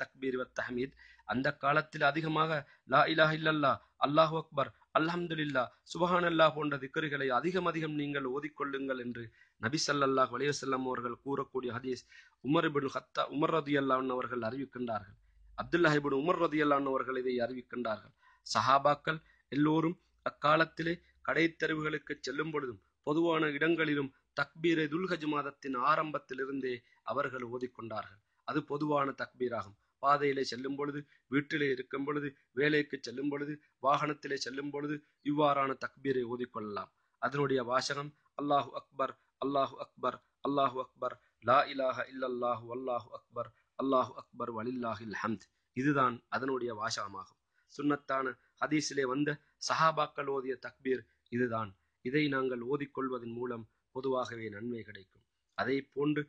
தக்பீர் 0.00 0.36
வத் 0.40 0.54
தஹ்மீத். 0.60 0.94
அந்த 1.24 1.48
காலத்தில் 1.56 2.02
அதிகமாக 2.02 2.50
லா 2.86 3.00
இலாஹ் 3.12 3.34
இல்லல்லா 3.38 3.72
அல்லாஹு 3.98 4.36
அக்பர் 4.36 4.70
அல்ஹம்துலில்லா 4.98 5.62
சுபஹானல்லாஹ் 5.92 6.54
போன்ற 6.54 6.76
திக்கர்களை 6.76 7.28
அதிகம் 7.28 7.66
அதிகம் 7.66 7.94
நீங்கள் 7.94 8.24
ஓதிக்கொள்ளுங்கள் 8.24 8.98
என்று 8.98 9.24
நபி 9.60 9.78
சல்லாஹ் 9.86 10.32
அலைஹி 10.36 10.52
அவர்கள் 10.74 11.16
கூறக்கூடிய 11.24 11.70
ஹதீஸ் 11.76 12.02
உமர் 12.44 12.68
இபின் 12.70 12.88
ஹத்தா 12.96 13.22
உமர் 13.34 13.54
ரதியல்லாஹு 13.58 14.10
அவர்கள் 14.10 14.42
அறிவிக்கின்றார்கள். 14.42 15.16
அப்துல்லா 15.58 15.92
இபின் 15.98 16.18
உமர் 16.22 16.40
ரதியல்லாஹு 16.44 16.90
அவர்கள் 16.94 17.16
இதை 17.16 17.34
அறிவிக்கின்றார்கள். 17.40 18.14
சஹாபாக்கள் 18.46 19.18
எல்லோரும் 19.48 19.96
அக்காலத்திலே 20.26 20.94
கடைத்தெருவுகளுக்கு 21.28 22.12
செல்லும் 22.20 22.50
பொழுதும் 22.50 22.80
பொதுவான 23.02 23.46
இடங்களிலும் 23.46 24.14
தக்பீரை 24.40 24.84
துல்ஹஜ் 24.92 25.26
மாதத்தின் 25.26 25.74
ஆரம்பத்திலிருந்தே 25.74 26.82
அவர்கள் 27.02 27.42
ஓதிக்கொண்டார்கள். 27.42 28.20
அது 28.44 28.64
பொதுவான 28.64 29.14
தக்பீராகும். 29.22 29.78
பாதையிலே 29.98 30.42
செல்லும் 30.42 30.76
பொழுது 30.76 31.06
வீட்டிலே 31.26 31.70
இருக்கும் 31.70 32.04
பொழுது 32.04 32.36
வேலைக்கு 32.52 32.98
செல்லும் 33.02 33.28
பொழுது 33.28 33.62
வாகனத்திலே 33.82 34.34
செல்லும் 34.34 34.70
பொழுது 34.70 34.94
இவ்வாறான 35.24 35.76
தக்பீரை 35.84 36.22
ஓதிக்கொள்ளலாம். 36.32 36.90
அதனுடைய 37.18 37.62
வாசகம் 37.62 38.14
அல்லாஹு 38.42 38.70
அக்பர் 38.72 39.18
அல்லாஹு 39.44 39.76
அக்பர் 39.76 40.18
அல்லாஹு 40.48 40.78
அக்பர் 40.78 41.16
லா 41.40 41.58
இலாஹ 41.64 41.98
இல்லல்லாஹு 42.12 42.66
அல்லாஹு 42.76 43.08
அக்பர் 43.18 43.50
அல்லாஹு 43.82 44.12
அக்பர் 44.14 44.50
வலில்லாஹில் 44.52 45.16
ஹம்த். 45.22 45.44
இதுதான் 45.72 46.22
அதனுடைய 46.28 46.74
வாசகமாகும். 46.74 47.38
சுன்னத்தான 47.72 48.36
ஹதீஸிலே 48.60 49.02
வந்த 49.02 49.40
சஹாபாக்கள் 49.68 50.30
ஓதிய 50.36 50.54
தக்பீர் 50.66 51.02
இதுதான். 51.28 51.79
இதை 52.02 52.28
நாங்கள் 52.28 52.62
ஓதிக்கொள்வதன் 52.72 53.32
மூலம் 53.32 53.64
பொதுவாகவே 53.90 54.48
நன்மை 54.48 54.82
கிடைக்கும். 54.82 55.24
அதை 55.58 55.76
போன்று 55.94 56.22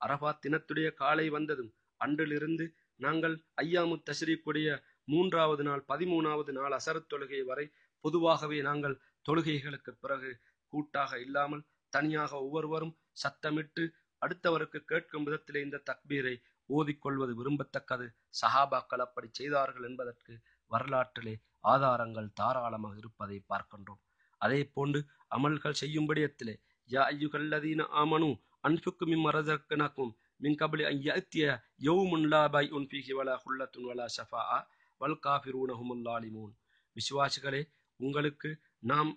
அரபாத் 0.00 0.42
தினத்துடைய 0.46 0.88
காலை 0.94 1.28
வந்ததும் 1.28 1.72
அன்றிலிருந்து 2.00 2.64
நாங்கள் 3.00 3.34
ஐயாமு 3.62 3.96
தஷ்ரீக்குடைய 4.10 4.68
மூன்றாவது 5.04 5.62
நாள் 5.62 5.82
பதிமூணாவது 5.88 6.52
நாள் 6.52 6.74
அசரத் 6.78 7.10
தொழுகை 7.14 7.40
வரை 7.44 7.66
பொதுவாகவே 8.04 8.58
நாங்கள் 8.60 9.00
தொழுகைகளுக்கு 9.28 9.92
பிறகு 10.00 10.30
கூட்டாக 10.72 11.20
இல்லாமல் 11.20 11.66
தனியாக 11.92 12.32
ஒவ்வொருவரும் 12.36 12.94
சத்தமிட்டு 13.22 13.82
அடுத்தவருக்கு 14.22 14.78
கேட்கும் 14.84 15.26
விதத்திலே 15.26 15.60
இந்த 15.62 15.82
தக்பீரை 15.90 16.34
ஓதிக்கொள்வது 16.68 17.32
விரும்பத்தக்கது. 17.40 18.06
சஹாபாக்கள் 18.40 19.04
அப்படி 19.06 19.28
செய்தார்கள் 19.32 19.82
என்பதற்கு 19.82 20.32
வரலாற்றிலே 20.70 21.34
ஆதாரங்கள் 21.60 22.28
தாராளமாக 22.34 22.96
இருப்பதை 22.96 23.44
பார்க்கின்றோம். 23.48 24.02
அதே 24.38 24.64
போன்று 24.64 25.00
அமல்கள் 25.36 25.72
செய்யும் 25.72 26.08
விடயத்திலே 26.08 26.54
யா 26.90 27.02
ஐயுகல்லதீன 27.12 27.86
ஆமனு 27.92 28.30
அன்புக்கு 28.60 29.06
மிம் 29.06 29.28
ரஸக்னாக்கும் 29.30 30.12
மின் 30.38 30.58
கபலி 30.58 30.84
ஐயத்திய 30.84 31.12
யஅத்திய 31.12 31.44
யௌமுன் 31.78 32.26
லா 32.26 32.48
பைஉன் 32.48 32.88
ஃபீஹி 32.90 33.12
வலா 33.12 33.34
ஹுல்லத்துன் 33.44 33.84
வலா 33.84 34.06
ஷஃபாஅ 34.16 34.58
வல் 34.98 35.18
காஃபிரூன 35.26 36.50
விசுவாசிகளே 36.96 37.62
உங்களுக்கு 38.00 38.50
நாம் 38.78 39.10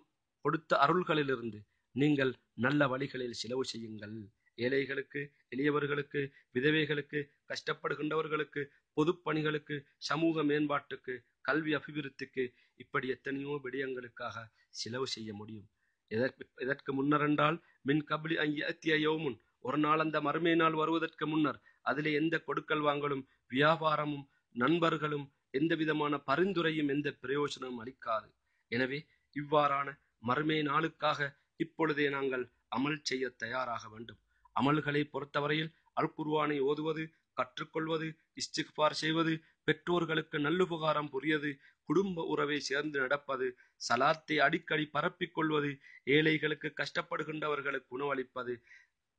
கொடுத்த 0.46 0.78
அருள்களிலிருந்து 0.78 1.60
நீங்கள் 1.92 2.34
நல்ல 2.54 2.88
வழிகளில் 2.88 3.34
செலவு 3.34 3.66
செய்யுங்கள். 3.66 4.14
ஏழைகளுக்கு 4.58 5.22
எளியவர்களுக்கு 5.50 6.32
விதவைகளுக்கு 6.54 7.20
கஷ்டப்படுகின்றவர்களுக்கு 7.50 8.62
பொதுப்பணிகளுக்கு 8.98 9.76
சமூக 9.98 10.44
மேம்பாட்டுக்கு 10.44 11.14
கல்வி 11.50 11.72
அபிவிருத்திக்கு 11.79 12.44
இப்படி 12.84 13.08
எத்தனையோ 13.15 13.53
விடயங்களுக்காக 13.65 14.38
செலவு 14.79 15.08
செய்ய 15.15 15.29
முடியும். 15.39 15.68
எதற்கு 16.12 16.44
இதற்கு 16.63 16.91
முன்னர் 16.98 17.24
என்றால் 17.27 17.58
மின் 17.88 18.03
கபிலி 18.10 18.36
ஐயத்திய 18.46 18.94
யோமுன். 19.08 19.38
ஒரு 19.68 19.77
நாள் 19.86 20.03
அந்த 20.03 20.18
மறுமை 20.27 20.53
நாள் 20.62 20.75
வருவதற்கு 20.82 21.25
முன்னர் 21.32 21.60
அதிலே 21.89 22.12
எந்த 22.22 22.36
கொடுக்கல் 22.48 22.84
வாங்கலும் 22.88 23.24
வியாபாரமும் 23.51 24.25
நண்பர்களும் 24.56 25.25
எந்த 25.60 25.74
விதமான 25.82 26.13
பரிந்துரையும் 26.29 26.91
எந்த 26.96 27.10
பிரயோஜனமும் 27.24 27.82
அளிக்காது. 27.84 28.27
எனவே 28.72 29.00
இவ்வாறான 29.36 29.88
மறுமை 30.29 30.60
நாளுக்காக 30.70 31.20
இப்பொழுதே 31.63 32.08
நாங்கள் 32.15 32.46
அமல் 32.75 33.00
செய்ய 33.10 33.25
தயாராக 33.44 33.84
வேண்டும். 33.94 34.20
அமல்களை 34.56 35.01
பொறுத்தவரையில் 35.13 35.72
அல் 36.00 36.13
குர்வானை 36.18 36.58
ஓதுவது 36.70 37.03
கற்றுக்கொள்வது 37.39 38.08
இஸ்திக்பார் 38.34 38.96
செய்வது 39.01 39.34
பெற்றோர்களுக்கு 39.63 40.38
நல்லுபகாரம் 40.39 41.10
புரியது 41.10 41.51
குடும்ப 41.89 42.25
உறவை 42.25 42.60
சேர்ந்து 42.60 42.98
நடப்பது 43.00 43.48
சலாத்தை 43.88 44.36
அடிக்கடி 44.38 44.86
பரப்பிக் 44.88 45.34
கொள்வது 45.34 45.72
ஏழைகளுக்கு 46.08 46.69
கஷ்டப்படுகின்றவர்களுக்கு 46.77 47.91
உணவளிப்பது 47.98 48.53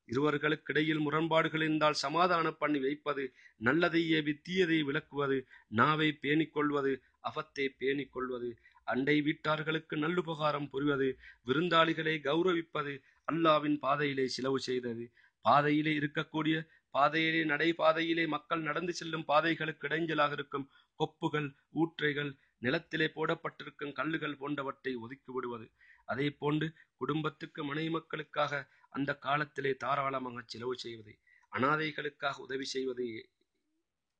இருவர்களுக்கிடையில் 0.09 1.03
முரண்பாடுகள் 1.03 1.63
இருந்தால் 1.63 2.01
சமாதானம் 2.01 2.59
பண்ணி 2.59 2.79
வைப்பது 2.79 3.25
நல்லதையே 3.65 4.19
வித்தியதை 4.29 4.79
விளக்குவது 4.85 5.39
நாவை 5.77 6.09
பேணிக்கொள்வது 6.23 6.93
கொள்வது 7.23 7.65
பேணிக்கொள்வது 7.81 8.49
கொள்வது 8.49 8.51
அண்டை 8.87 9.17
வீட்டார்களுக்கு 9.21 9.95
நல்லுபகாரம் 9.97 10.69
புரிவது 10.71 11.09
விருந்தாளிகளை 11.47 12.15
கௌரவிப்பது 12.21 12.93
அல்லாவின் 13.29 13.77
பாதையிலே 13.79 14.27
செலவு 14.27 14.61
செய்தது. 14.61 15.05
பாதையிலே 15.45 15.93
இருக்கக்கூடிய 15.99 16.57
பாதையிலே 16.95 17.43
நடைபாதையிலே 17.45 18.25
மக்கள் 18.27 18.67
நடந்து 18.69 18.93
செல்லும் 18.95 19.25
பாதைகளுக்கு 19.25 19.87
இடைஞ்சலாக 19.89 20.33
இருக்கும் 20.33 20.67
கொப்புகள் 21.01 21.49
ஊற்றைகள் 21.81 22.31
நிலத்திலே 22.59 23.07
போடப்பட்டிருக்கும் 23.17 23.93
கல்லுகள் 23.93 24.39
போன்றவற்றை 24.41 24.93
ஒதுக்கி 24.95 25.31
விடுவது. 25.33 25.67
அதே 26.05 26.27
போன்று 26.41 26.67
குடும்பத்துக்கு 26.97 27.61
மனைவி 27.65 27.91
மக்களுக்காக 27.91 28.63
அந்த 28.89 29.11
காலத்திலே 29.27 29.73
தாராளமாக 29.85 30.43
செலவு 30.47 30.75
செய்வது 30.79 31.13
அனாதைகளுக்காக 31.53 32.37
உதவி 32.39 32.67
செய்வது 32.75 33.07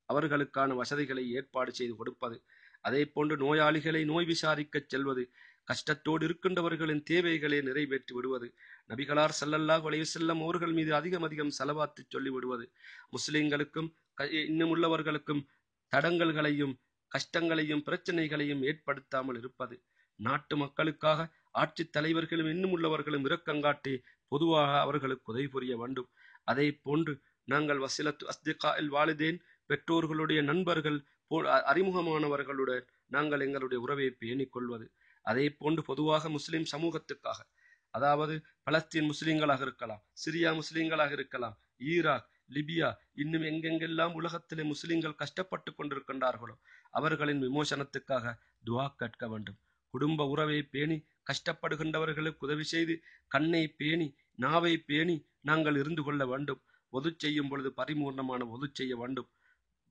அவர்களுக்கான 0.09 0.75
வசதிகளை 0.75 1.25
ஏற்பாடு 1.31 1.71
செய்து 1.75 1.95
கொடுப்பது. 1.97 2.37
அதே 2.81 3.03
போன்று 3.15 3.35
நோயாளிகளை 3.37 4.03
நோய் 4.05 4.29
விசாரிக்கச் 4.33 4.91
செல்வது 4.93 5.23
கஷ்டத்தோடு 5.69 6.23
இருக்கின்றவர்களின் 6.27 7.03
தேவைகளை 7.03 7.59
நிறைவேற்றி 7.61 8.13
விடுவது 8.15 8.49
நபிகளார் 8.91 9.35
சல்லல்லாஹ் 9.41 9.89
செல்லம் 10.13 10.43
அவர்கள் 10.45 10.75
மீது 10.79 10.93
அதிகம் 10.95 11.25
அதிகம் 11.27 11.53
செலவாத்து 11.59 12.03
சொல்லி 12.15 12.31
விடுவது. 12.35 12.65
முஸ்லிம்களுக்கும் 13.15 13.89
இன்னும் 14.45 14.73
உள்ளவர்களுக்கும் 14.75 15.43
தடங்கல்களையும் 15.93 16.75
கஷ்டங்களையும் 17.13 17.85
பிரச்சனைகளையும் 17.87 18.65
ஏற்படுத்தாமல் 18.71 19.39
இருப்பது. 19.41 19.77
நாட்டு 20.21 20.55
மக்களுக்காக 20.57 21.29
ஆட்சி 21.63 21.85
தலைவர்களும் 21.97 22.51
இன்னும் 22.55 22.75
உள்ளவர்களும் 22.77 23.25
இரக்கங்காட்டி 23.29 23.95
பொதுவாக 24.33 24.73
அவர்களுக்கு 24.81 25.33
உதவி 25.33 25.49
புரிய 25.55 25.75
வேண்டும். 25.77 26.09
அதே 26.51 26.67
போன்று 26.85 27.13
நாங்கள் 27.49 27.81
வசிலத்து 27.85 28.25
அஸ்திகா 28.33 28.71
இல் 28.81 28.93
வாலிதேன் 28.97 29.39
பெற்றோர்களுடைய 29.71 30.41
நண்பர்கள் 30.51 30.99
அறிமுகமானவர்களுடன் 31.71 32.87
நாங்கள் 33.15 33.43
எங்களுடைய 33.47 33.79
உறவை 33.85 34.07
பேணிக் 34.21 34.53
கொள்வது 34.55 34.87
அதே 35.25 35.47
போன்று 35.61 35.83
பொதுவாக 35.89 36.29
முஸ்லிம் 36.37 36.67
சமூகத்துக்காக 36.73 37.41
அதாவது 37.95 38.35
பலஸ்தீன் 38.67 39.09
முஸ்லீம்களாக 39.11 39.63
இருக்கலாம் 39.69 40.03
சிரியா 40.23 40.51
முஸ்லீம்களாக 40.61 41.13
இருக்கலாம் 41.13 41.57
ஈராக் 41.93 42.29
லிபியா 42.55 42.89
இன்னும் 43.15 43.45
எங்கெங்கெல்லாம் 43.51 44.15
உலகத்திலே 44.15 44.63
முஸ்லிம்கள் 44.63 45.21
கஷ்டப்பட்டு 45.23 45.71
கொண்டிருக்கின்றார்களோ 45.73 46.55
அவர்களின் 46.91 47.43
விமோசனத்துக்காக 47.47 48.33
துவா 48.67 48.87
கேட்க 49.01 49.25
வேண்டும். 49.29 49.59
குடும்ப 49.95 50.27
உறவை 50.27 50.59
பேணி 50.75 50.97
கஷ்டப்படுகின்றவர்களுக்கு 51.31 52.45
உதவி 52.47 52.65
செய்து 52.65 52.95
கண்ணை 53.29 53.63
பேணி 53.81 54.09
நாவை 54.35 54.75
பேணி 54.89 55.17
நாங்கள் 55.41 55.77
இருந்து 55.77 56.03
கொள்ள 56.03 56.23
வேண்டும். 56.27 56.61
ஒது 56.93 57.09
செய்யும் 57.17 57.51
பொழுது 57.51 57.71
பரிபூர்ணமான 57.77 58.49
ஒது 58.49 58.67
செய்ய 58.73 58.95
வேண்டும். 58.97 59.29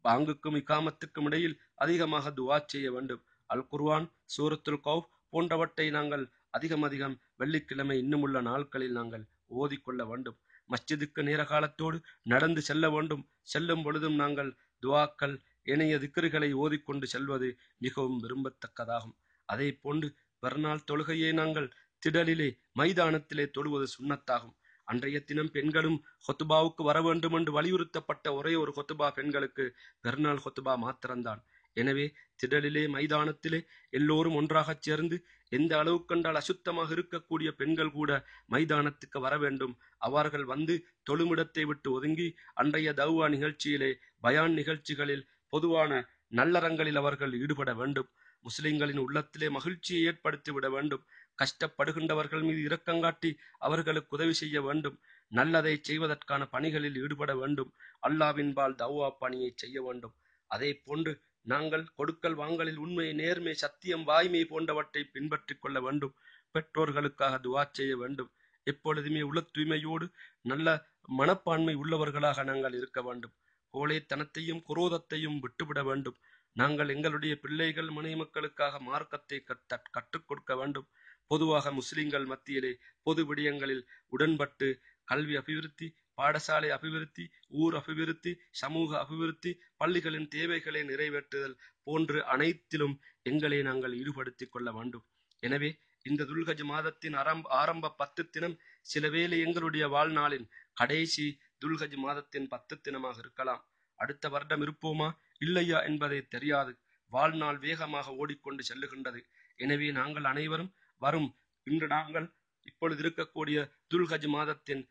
பாங்குக்கும் 0.06 0.58
இக்காமத்துக்கும் 0.62 1.28
இடையில் 1.30 1.56
அதிகமாக 1.76 2.32
துவா 2.32 2.58
செய்ய 2.66 2.88
வேண்டும். 2.92 3.22
அல் 3.50 3.68
குர்வான் 3.72 4.08
சூரத்துல் 4.36 4.84
கௌப் 4.88 5.10
போன்றவற்றை 5.30 5.88
நாங்கள் 5.98 6.26
அதிகம் 6.50 6.82
அதிகம் 6.82 7.16
வெள்ளிக்கிழமை 7.40 7.98
இன்னுமுள்ள 8.04 8.38
நாட்களில் 8.50 8.98
நாங்கள் 9.00 9.26
ஓதிக்கொள்ள 9.60 10.02
வேண்டும். 10.10 10.38
மஸ்ஜிதுக்கு 10.70 11.22
நேர 11.24 11.42
காலத்தோடு 11.44 11.98
நடந்து 12.24 12.62
செல்ல 12.70 12.86
வேண்டும். 12.90 13.24
செல்லும் 13.54 13.84
பொழுதும் 13.84 14.18
நாங்கள் 14.24 14.52
துவாக்கள் 14.84 15.36
இணைய 15.64 15.94
திக்கர்களை 15.98 16.50
ஓதிக்கொண்டு 16.64 17.06
செல்வது 17.08 17.50
மிகவும் 17.78 18.22
விரும்பத்தக்கதாகும். 18.24 19.16
அதே 19.50 19.70
போன்று 19.84 20.08
பிறநாள் 20.44 20.88
தொழுகையை 20.92 21.32
நாங்கள் 21.34 21.70
திடலிலே 22.04 22.50
மைதானத்திலே 22.80 23.46
தொழுவது 23.58 23.88
சுண்ணத்தாகும். 23.96 24.56
அன்றைய 24.88 25.18
தினம் 25.20 25.52
பெண்களும் 25.56 25.98
ஹொத்துபாவுக்கு 26.28 26.84
வர 26.90 26.98
வேண்டும் 27.02 27.36
என்று 27.38 27.52
வலியுறுத்தப்பட்ட 27.58 28.28
ஒரே 28.34 28.54
ஒரு 28.56 28.72
ஹொத்துபா 28.78 29.08
பெண்களுக்கு 29.18 29.66
பெருநாள் 30.02 30.44
ஹொத்துபா 30.46 30.74
மாத்திரம்தான். 30.86 31.42
எனவே 31.74 32.06
திடலிலே 32.44 32.84
மைதானத்திலே 32.96 33.60
எல்லோரும் 33.90 34.36
ஒன்றாகச் 34.36 34.82
சேர்ந்து 34.82 35.26
எந்த 35.50 35.78
அளவு 35.78 36.06
கண்டால் 36.06 36.40
அசுத்தமாக 36.42 36.94
இருக்கக்கூடிய 36.96 37.50
பெண்கள் 37.52 37.92
கூட 37.92 38.12
மைதானத்துக்கு 38.52 39.20
வர 39.20 39.38
வேண்டும். 39.38 39.74
அவர்கள் 39.98 40.44
வந்து 40.44 40.74
தொழுமிடத்தை 41.10 41.66
விட்டு 41.66 41.92
ஒதுங்கி 41.92 42.28
அன்றைய 42.54 42.94
தௌவா 42.94 43.28
நிகழ்ச்சியிலே 43.36 43.92
பயான் 44.20 44.54
நிகழ்ச்சிகளில் 44.54 45.28
பொதுவான 45.50 45.92
நல்லறங்களில் 46.36 46.96
அவர்கள் 46.96 47.34
ஈடுபட 47.34 47.74
வேண்டும். 47.74 48.10
முஸ்லிம்களின் 48.46 48.98
உள்ளத்திலே 48.98 49.50
மகிழ்ச்சியை 49.50 50.04
ஏற்படுத்தி 50.04 50.52
விட 50.52 50.70
வேண்டும். 50.70 51.04
கஷ்டப்படுகின்றவர்கள் 51.42 52.42
மீது 52.42 52.62
இரக்கங்காட்டி 52.70 53.32
அவர்களுக்கு 53.58 54.16
உதவி 54.18 54.34
செய்ய 54.34 54.62
வேண்டும். 54.62 55.00
நல்லதை 55.28 55.80
செய்வதற்கான 55.82 56.46
பணிகளில் 56.46 56.96
ஈடுபட 56.96 57.36
வேண்டும். 57.36 57.74
அல்லாவின்பால் 58.08 58.76
தௌவா 58.76 59.10
பணியை 59.20 59.52
செய்ய 59.56 59.82
வேண்டும். 59.82 60.16
அதே 60.48 60.82
போன்று 60.86 61.12
நாங்கள் 61.46 61.86
கொடுக்கல் 61.96 62.34
வாங்கலில் 62.34 62.78
உண்மை 62.78 63.14
நேர்மை 63.14 63.54
சத்தியம் 63.54 64.04
வாய்மை 64.04 64.46
போன்றவற்றை 64.46 65.04
பின்பற்றிக் 65.04 65.62
கொள்ள 65.62 65.82
வேண்டும். 65.82 66.16
பெற்றோர்களுக்காக 66.52 67.40
துவா 67.44 67.64
செய்ய 67.72 67.98
வேண்டும். 67.98 68.32
எப்பொழுதுமே 68.64 69.22
உள்ள 69.22 69.40
தூய்மையோடு 69.42 70.12
நல்ல 70.42 70.68
மனப்பான்மை 71.08 71.76
உள்ளவர்களாக 71.76 72.44
நாங்கள் 72.44 72.74
இருக்க 72.74 73.02
வேண்டும். 73.02 73.34
கோழைத்தனத்தையும் 73.74 74.62
குரோதத்தையும் 74.70 75.40
விட்டுவிட 75.40 75.84
வேண்டும். 75.84 76.18
நாங்கள் 76.56 76.90
எங்களுடைய 76.90 77.40
பிள்ளைகள் 77.40 77.90
மனை 77.90 78.16
மக்களுக்காக 78.16 78.80
மார்க்கத்தை 78.80 79.44
கற்றுக் 79.92 80.28
கொடுக்க 80.28 80.56
வேண்டும். 80.56 80.88
பொதுவாக 81.28 81.72
முஸ்லிம்கள் 81.72 82.26
மத்தியிலே 82.26 82.78
பொது 83.02 83.22
விடயங்களில் 83.26 83.84
உடன்பட்டு 84.08 84.80
கல்வி 85.04 85.36
அபிவிருத்தி 85.36 85.88
பாடசாலை 86.20 86.70
அபிவிருத்தி 86.78 87.26
ஊர் 87.62 87.76
அபிவிருத்தி 87.76 88.32
சமூக 88.62 88.98
அபிவிருத்தி 89.04 89.52
பள்ளிகளின் 89.78 90.28
தேவைகளை 90.28 90.82
நிறைவேற்றுதல் 90.84 91.56
போன்று 91.84 92.20
அனைத்திலும் 92.26 92.96
எங்களை 93.22 93.60
நாங்கள் 93.62 93.94
ஈடுபடுத்திக் 93.94 94.52
கொள்ள 94.52 94.72
வேண்டும். 94.72 95.06
எனவே 95.44 95.70
இந்த 96.06 96.24
துல்கஜ் 96.24 96.64
மாதத்தின் 96.64 97.14
ஆரம்ப 97.14 97.50
ஆரம்ப 97.50 97.92
பத்து 97.92 98.22
தினம் 98.30 98.56
சில 98.82 99.10
வேளை 99.10 99.38
எங்களுடைய 99.40 99.86
வாழ்நாளின் 99.88 100.48
கடைசி 100.74 101.26
துல்கஜ் 101.66 101.98
மாதத்தின் 101.98 102.48
பத்து 102.48 102.76
தினமாக 102.82 103.18
இருக்கலாம். 103.18 103.62
அடுத்த 104.00 104.30
வருடம் 104.30 104.64
இருப்போமா? 104.66 105.10
இல்லையா 105.40 105.80
என்பதை 105.82 106.20
தெரியாது. 106.28 106.72
வாழ்நாள் 107.12 107.58
வேகமாக 107.58 108.14
ஓடிக்கொண்டு 108.16 108.64
செல்லுகின்றது. 108.64 109.20
எனவே 109.60 109.88
நாங்கள் 109.92 110.24
அனைவரும் 110.24 110.72
வரும். 111.02 111.30
இன்று 111.68 111.88
நாங்கள் 111.88 112.28
இப்பொழுது 112.66 113.02
இருக்கக்கூடிய 113.04 113.58
துல்கஜ் 113.94 114.28
மாதத்தின் 114.28 114.84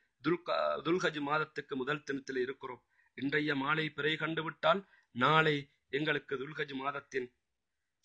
துல்கஜ் 0.86 1.20
மாதத்துக்கு 1.28 1.74
முதல் 1.80 2.04
தினத்தில் 2.08 2.40
இருக்கிறோம். 2.44 2.82
இன்றைய 3.18 3.54
மாலை 3.62 3.86
பிறை 3.96 4.14
கண்டுவிட்டால் 4.22 4.80
நாளை 5.14 5.56
எங்களுக்கு 5.98 6.34
துல்கஜ் 6.42 6.74
மாதத்தின் 6.82 7.28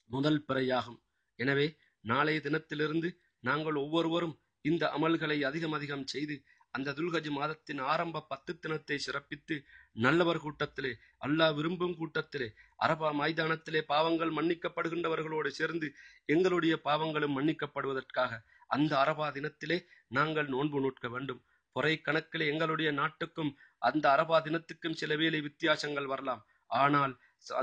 முதல் 0.10 0.42
பிறையாகும். 0.48 1.00
எனவே 1.40 1.68
நாளைய 2.06 2.40
தினத்திலிருந்து 2.46 3.10
நாங்கள் 3.44 3.78
ஒவ்வொருவரும் 3.84 4.36
இந்த 4.66 4.84
அமல்களை 4.98 5.38
அதிகம் 5.48 5.76
அதிகம் 5.78 6.10
செய்து 6.12 6.36
அந்த 6.78 6.94
துல்கஜ் 6.98 7.30
மாதத்தின் 7.38 7.82
ஆரம்ப 7.94 8.22
பத்து 8.30 8.52
தினத்தை 8.64 8.98
சிறப்பித்து 9.06 9.56
நல்லவர் 9.96 10.40
கூட்டத்திலே 10.46 10.92
அல்லாஹ் 11.26 11.54
விரும்பும் 11.58 11.96
கூட்டத்திலே 12.00 12.48
அரபா 12.86 13.10
மைதானத்திலே 13.20 13.82
பாவங்கள் 13.92 14.32
மன்னிக்கப்படுகின்றவர்களோடு 14.38 15.50
சேர்ந்து 15.60 15.88
எங்களுடைய 16.34 16.76
பாவங்களும் 16.88 17.36
மன்னிக்கப்படுவதற்காக 17.38 18.40
அந்த 18.76 18.92
அரபா 19.04 19.28
தினத்திலே 19.38 19.78
நாங்கள் 20.18 20.50
நோன்பு 20.54 20.80
நோட்க 20.86 21.08
வேண்டும். 21.16 21.42
பொறை 21.76 21.94
கணக்கில் 22.02 22.50
எங்களுடைய 22.52 22.90
நாட்டுக்கும் 22.92 23.52
அந்த 23.82 24.06
அரபா 24.16 24.38
தினத்துக்கும் 24.48 24.98
சில 25.02 25.16
வேலை 25.16 25.40
வித்தியாசங்கள் 25.42 26.12
வரலாம். 26.14 26.42
ஆனால் 26.82 27.14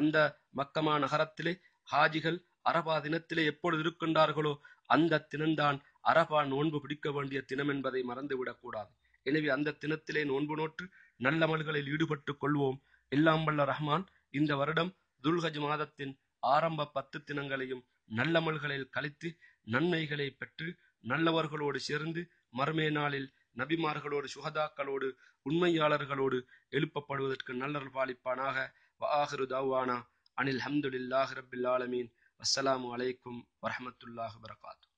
அந்த 0.01 0.17
மக்கமா 0.57 0.95
நகரத்திலே 1.05 1.53
ஹாஜிகள் 1.89 2.39
அரபா 2.71 2.97
தினத்திலே 3.07 3.45
எப்பொழுது 3.53 3.83
இருக்கின்றார்களோ 3.85 4.53
அந்த 4.91 5.23
தினம்தான் 5.33 5.79
அரபா 6.11 6.41
நோன்பு 6.53 6.79
பிடிக்க 6.81 7.09
வேண்டிய 7.11 7.41
தினம் 7.43 7.69
என்பதை 7.69 8.01
மறந்துவிடக் 8.11 8.61
கூடாது. 8.63 8.91
எனவே 9.27 9.49
அந்த 9.49 9.77
தினத்திலே 9.83 10.23
நோன்பு 10.25 10.55
நோற்று 10.57 10.85
நல்லமல்களில் 11.21 11.91
ஈடுபட்டுக் 11.95 12.41
கொள்வோம். 12.43 12.79
எல்லாம் 13.13 13.45
வல்ல 13.45 13.65
ரஹ்மான் 13.73 14.05
இந்த 14.31 14.53
வருடம் 14.61 14.93
துல்கஜ் 15.25 15.61
மாதத்தின் 15.67 16.13
ஆரம்ப 16.53 16.91
பத்து 16.97 17.19
தினங்களையும் 17.29 17.83
நல்லமல்களில் 18.11 18.93
கழித்து 18.95 19.29
நன்மைகளை 19.67 20.29
பெற்று 20.41 20.69
நல்லவர்களோடு 21.05 21.79
சேர்ந்து 21.89 22.23
மறுமே 22.51 22.87
நாளில் 22.91 23.29
நபிமார்களோடு 23.57 24.29
சுகதாக்களோடு 24.35 25.09
உண்மையாளர்களோடு 25.51 26.39
எழுப்பப்படுவதற்கு 26.71 27.53
நல்லல் 27.55 27.91
பாலிப்பானாக. 27.95 28.57
வாஹிரு 29.01 29.47
தாவானா 29.55 29.99
அனில் 30.39 30.63
ஹம்துலில்லாஹி 30.67 31.39
ரபில் 31.41 31.69
ஆலமீன். 31.69 32.11
அஸ்ஸலாமு 32.41 32.89
அலைக்கும் 32.97 33.41
வரஹமத்துல்லாஹி 33.63 34.39
வரகாத்து 34.45 34.90